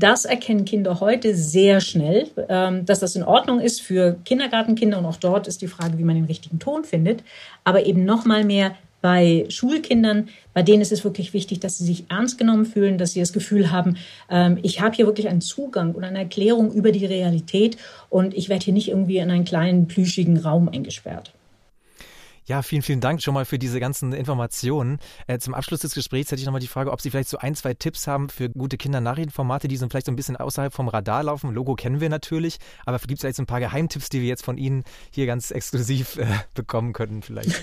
Das 0.00 0.24
erkennen 0.24 0.64
Kinder 0.64 0.98
heute 1.00 1.34
sehr 1.34 1.82
schnell, 1.82 2.26
ähm, 2.48 2.86
dass 2.86 3.00
das 3.00 3.16
in 3.16 3.22
Ordnung 3.22 3.60
ist 3.60 3.82
für 3.82 4.16
Kindergartenkinder 4.24 4.98
und 4.98 5.04
auch 5.04 5.16
dort 5.16 5.46
ist 5.46 5.60
die 5.60 5.68
Frage, 5.68 5.98
wie 5.98 6.04
man 6.04 6.14
den 6.14 6.24
richtigen 6.24 6.58
Ton 6.58 6.84
findet. 6.84 7.22
Aber 7.64 7.84
eben 7.84 8.06
noch 8.06 8.24
mal 8.24 8.42
mehr 8.42 8.74
bei 9.02 9.44
Schulkindern, 9.50 10.28
bei 10.54 10.62
denen 10.62 10.80
ist 10.80 10.90
es 10.90 11.04
wirklich 11.04 11.34
wichtig, 11.34 11.60
dass 11.60 11.76
sie 11.76 11.84
sich 11.84 12.06
ernst 12.08 12.38
genommen 12.38 12.64
fühlen, 12.64 12.96
dass 12.96 13.12
sie 13.12 13.20
das 13.20 13.34
Gefühl 13.34 13.70
haben, 13.70 13.98
ähm, 14.30 14.58
ich 14.62 14.80
habe 14.80 14.96
hier 14.96 15.04
wirklich 15.04 15.28
einen 15.28 15.42
Zugang 15.42 15.94
oder 15.94 16.06
eine 16.06 16.20
Erklärung 16.20 16.72
über 16.72 16.92
die 16.92 17.04
Realität 17.04 17.76
und 18.08 18.32
ich 18.32 18.48
werde 18.48 18.64
hier 18.64 18.74
nicht 18.74 18.88
irgendwie 18.88 19.18
in 19.18 19.30
einen 19.30 19.44
kleinen 19.44 19.86
plüschigen 19.86 20.38
Raum 20.38 20.70
eingesperrt. 20.70 21.34
Ja, 22.50 22.62
vielen, 22.62 22.82
vielen 22.82 23.00
Dank 23.00 23.22
schon 23.22 23.32
mal 23.32 23.44
für 23.44 23.60
diese 23.60 23.78
ganzen 23.78 24.12
Informationen. 24.12 24.98
Äh, 25.28 25.38
zum 25.38 25.54
Abschluss 25.54 25.78
des 25.82 25.94
Gesprächs 25.94 26.32
hätte 26.32 26.40
ich 26.40 26.46
nochmal 26.46 26.60
die 26.60 26.66
Frage, 26.66 26.90
ob 26.90 27.00
Sie 27.00 27.08
vielleicht 27.08 27.28
so 27.28 27.38
ein, 27.38 27.54
zwei 27.54 27.74
Tipps 27.74 28.08
haben 28.08 28.28
für 28.28 28.50
gute 28.50 28.76
Kindernachrichtenformate, 28.76 29.68
die 29.68 29.76
so 29.76 29.88
vielleicht 29.88 30.06
so 30.06 30.10
ein 30.10 30.16
bisschen 30.16 30.36
außerhalb 30.36 30.74
vom 30.74 30.88
Radar 30.88 31.22
laufen. 31.22 31.54
Logo 31.54 31.76
kennen 31.76 32.00
wir 32.00 32.08
natürlich, 32.08 32.58
aber 32.84 32.98
gibt 32.98 33.12
es 33.12 33.20
vielleicht 33.20 33.36
so 33.36 33.44
ein 33.44 33.46
paar 33.46 33.60
Geheimtipps, 33.60 34.08
die 34.08 34.20
wir 34.20 34.26
jetzt 34.26 34.44
von 34.44 34.58
Ihnen 34.58 34.82
hier 35.14 35.26
ganz 35.26 35.52
exklusiv 35.52 36.16
äh, 36.16 36.26
bekommen 36.54 36.92
könnten 36.92 37.22
vielleicht? 37.22 37.52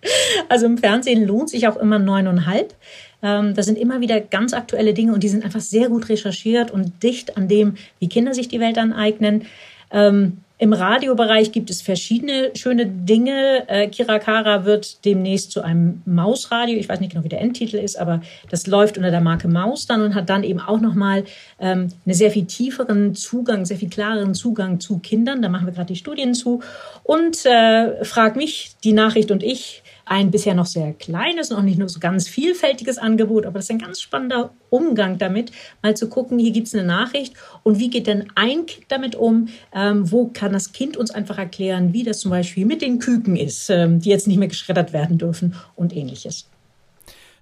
Also 0.48 0.66
im 0.66 0.78
Fernsehen 0.78 1.26
lohnt 1.26 1.50
sich 1.50 1.68
auch 1.68 1.76
immer 1.76 1.98
neuneinhalb. 1.98 2.74
Ähm, 3.22 3.54
das 3.54 3.66
sind 3.66 3.76
immer 3.76 4.00
wieder 4.00 4.20
ganz 4.20 4.52
aktuelle 4.52 4.94
Dinge 4.94 5.12
und 5.12 5.22
die 5.22 5.28
sind 5.28 5.44
einfach 5.44 5.60
sehr 5.60 5.88
gut 5.88 6.08
recherchiert 6.08 6.70
und 6.70 7.02
dicht 7.02 7.36
an 7.36 7.48
dem, 7.48 7.74
wie 7.98 8.08
Kinder 8.08 8.34
sich 8.34 8.48
die 8.48 8.60
Welt 8.60 8.78
aneignen. 8.78 9.46
Ähm, 9.90 10.38
im 10.60 10.72
Radiobereich 10.72 11.52
gibt 11.52 11.70
es 11.70 11.82
verschiedene 11.82 12.50
schöne 12.56 12.84
Dinge. 12.86 13.68
Äh, 13.68 13.86
Kirakara 13.88 14.64
wird 14.64 15.04
demnächst 15.04 15.52
zu 15.52 15.62
einem 15.62 16.02
Mausradio. 16.04 16.76
Ich 16.76 16.88
weiß 16.88 16.98
nicht 16.98 17.12
genau, 17.12 17.22
wie 17.22 17.28
der 17.28 17.40
Endtitel 17.40 17.76
ist, 17.76 17.96
aber 17.96 18.22
das 18.50 18.66
läuft 18.66 18.98
unter 18.98 19.12
der 19.12 19.20
Marke 19.20 19.46
Maus 19.46 19.86
dann 19.86 20.02
und 20.02 20.16
hat 20.16 20.28
dann 20.28 20.42
eben 20.42 20.58
auch 20.58 20.80
nochmal 20.80 21.24
ähm, 21.60 21.88
einen 22.04 22.14
sehr 22.14 22.32
viel 22.32 22.46
tieferen 22.46 23.14
Zugang, 23.14 23.66
sehr 23.66 23.76
viel 23.76 23.88
klareren 23.88 24.34
Zugang 24.34 24.80
zu 24.80 24.98
Kindern. 24.98 25.42
Da 25.42 25.48
machen 25.48 25.66
wir 25.66 25.72
gerade 25.72 25.92
die 25.92 25.96
Studien 25.96 26.34
zu. 26.34 26.60
Und 27.04 27.46
äh, 27.46 28.04
frag 28.04 28.34
mich, 28.34 28.72
die 28.82 28.92
Nachricht 28.92 29.30
und 29.30 29.44
ich 29.44 29.84
ein 30.10 30.30
bisher 30.30 30.54
noch 30.54 30.66
sehr 30.66 30.92
kleines 30.92 31.50
und 31.50 31.58
auch 31.58 31.62
nicht 31.62 31.78
nur 31.78 31.88
so 31.88 32.00
ganz 32.00 32.28
vielfältiges 32.28 32.98
Angebot, 32.98 33.46
aber 33.46 33.58
das 33.58 33.66
ist 33.66 33.70
ein 33.70 33.78
ganz 33.78 34.00
spannender 34.00 34.50
Umgang 34.70 35.18
damit, 35.18 35.52
mal 35.82 35.96
zu 35.96 36.08
gucken, 36.08 36.38
hier 36.38 36.52
gibt 36.52 36.68
es 36.68 36.74
eine 36.74 36.84
Nachricht 36.84 37.34
und 37.62 37.78
wie 37.78 37.90
geht 37.90 38.06
denn 38.06 38.30
ein 38.34 38.66
Kind 38.66 38.86
damit 38.88 39.16
um? 39.16 39.48
Ähm, 39.72 40.10
wo 40.10 40.28
kann 40.28 40.52
das 40.52 40.72
Kind 40.72 40.96
uns 40.96 41.10
einfach 41.10 41.38
erklären, 41.38 41.92
wie 41.92 42.04
das 42.04 42.20
zum 42.20 42.30
Beispiel 42.30 42.66
mit 42.66 42.82
den 42.82 42.98
Küken 42.98 43.36
ist, 43.36 43.70
ähm, 43.70 44.00
die 44.00 44.10
jetzt 44.10 44.26
nicht 44.26 44.38
mehr 44.38 44.48
geschreddert 44.48 44.92
werden 44.92 45.18
dürfen 45.18 45.54
und 45.76 45.94
ähnliches. 45.94 46.48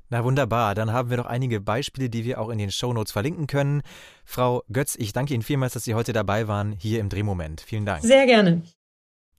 Na 0.08 0.22
wunderbar, 0.22 0.76
dann 0.76 0.92
haben 0.92 1.10
wir 1.10 1.16
noch 1.16 1.26
einige 1.26 1.60
Beispiele, 1.60 2.08
die 2.08 2.24
wir 2.24 2.40
auch 2.40 2.50
in 2.50 2.58
den 2.58 2.70
Shownotes 2.70 3.10
verlinken 3.10 3.48
können. 3.48 3.82
Frau 4.24 4.62
Götz, 4.72 4.94
ich 4.96 5.12
danke 5.12 5.34
Ihnen 5.34 5.42
vielmals, 5.42 5.72
dass 5.72 5.84
Sie 5.84 5.94
heute 5.94 6.12
dabei 6.12 6.46
waren 6.46 6.72
hier 6.72 7.00
im 7.00 7.08
Drehmoment. 7.08 7.60
Vielen 7.60 7.86
Dank. 7.86 8.02
Sehr 8.02 8.26
gerne. 8.26 8.62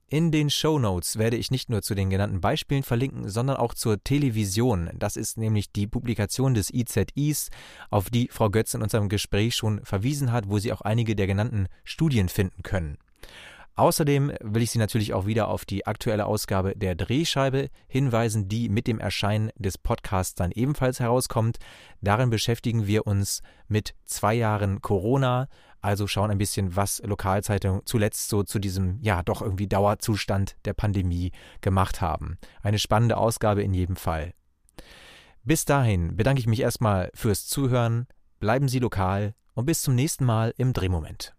In 0.09 0.31
den 0.31 0.49
Show 0.49 0.79
Notes 0.79 1.17
werde 1.17 1.35
ich 1.35 1.51
nicht 1.51 1.69
nur 1.69 1.81
zu 1.81 1.93
den 1.93 2.09
genannten 2.09 2.39
Beispielen 2.39 2.83
verlinken, 2.83 3.27
sondern 3.27 3.57
auch 3.57 3.73
zur 3.73 4.01
Television. 4.01 4.89
Das 4.93 5.17
ist 5.17 5.37
nämlich 5.37 5.73
die 5.73 5.85
Publikation 5.85 6.53
des 6.53 6.73
IZIs, 6.73 7.49
auf 7.89 8.09
die 8.09 8.29
Frau 8.31 8.49
Götz 8.49 8.73
in 8.73 8.81
unserem 8.81 9.09
Gespräch 9.09 9.57
schon 9.57 9.83
verwiesen 9.83 10.31
hat, 10.31 10.47
wo 10.47 10.59
Sie 10.59 10.71
auch 10.71 10.79
einige 10.79 11.13
der 11.13 11.27
genannten 11.27 11.67
Studien 11.83 12.29
finden 12.29 12.63
können. 12.63 12.97
Außerdem 13.75 14.31
will 14.41 14.61
ich 14.61 14.71
Sie 14.71 14.79
natürlich 14.79 15.13
auch 15.13 15.25
wieder 15.25 15.49
auf 15.49 15.65
die 15.65 15.85
aktuelle 15.85 16.25
Ausgabe 16.25 16.73
der 16.77 16.95
Drehscheibe 16.95 17.69
hinweisen, 17.89 18.47
die 18.47 18.69
mit 18.69 18.87
dem 18.87 19.01
Erscheinen 19.01 19.51
des 19.57 19.77
Podcasts 19.77 20.35
dann 20.35 20.51
ebenfalls 20.51 21.01
herauskommt. 21.01 21.57
Darin 22.01 22.29
beschäftigen 22.29 22.87
wir 22.87 23.05
uns 23.05 23.41
mit 23.67 23.93
zwei 24.05 24.35
Jahren 24.35 24.81
Corona, 24.81 25.49
also 25.87 26.05
schauen 26.05 26.31
ein 26.31 26.37
bisschen, 26.37 26.75
was 26.75 27.01
Lokalzeitungen 27.01 27.81
zuletzt 27.85 28.27
so 28.27 28.43
zu 28.43 28.59
diesem, 28.59 28.99
ja, 29.01 29.23
doch 29.23 29.41
irgendwie 29.41 29.67
Dauerzustand 29.67 30.57
der 30.65 30.73
Pandemie 30.73 31.31
gemacht 31.61 32.01
haben. 32.01 32.37
Eine 32.61 32.77
spannende 32.77 33.15
Ausgabe 33.15 33.63
in 33.63 33.73
jedem 33.73 33.95
Fall. 33.95 34.33
Bis 35.43 35.63
dahin 35.63 36.17
bedanke 36.17 36.41
ich 36.41 36.47
mich 36.47 36.59
erstmal 36.59 37.09
fürs 37.13 37.47
Zuhören, 37.47 38.07
bleiben 38.41 38.67
Sie 38.67 38.79
lokal 38.79 39.33
und 39.53 39.65
bis 39.65 39.81
zum 39.81 39.95
nächsten 39.95 40.25
Mal 40.25 40.53
im 40.57 40.73
Drehmoment. 40.73 41.33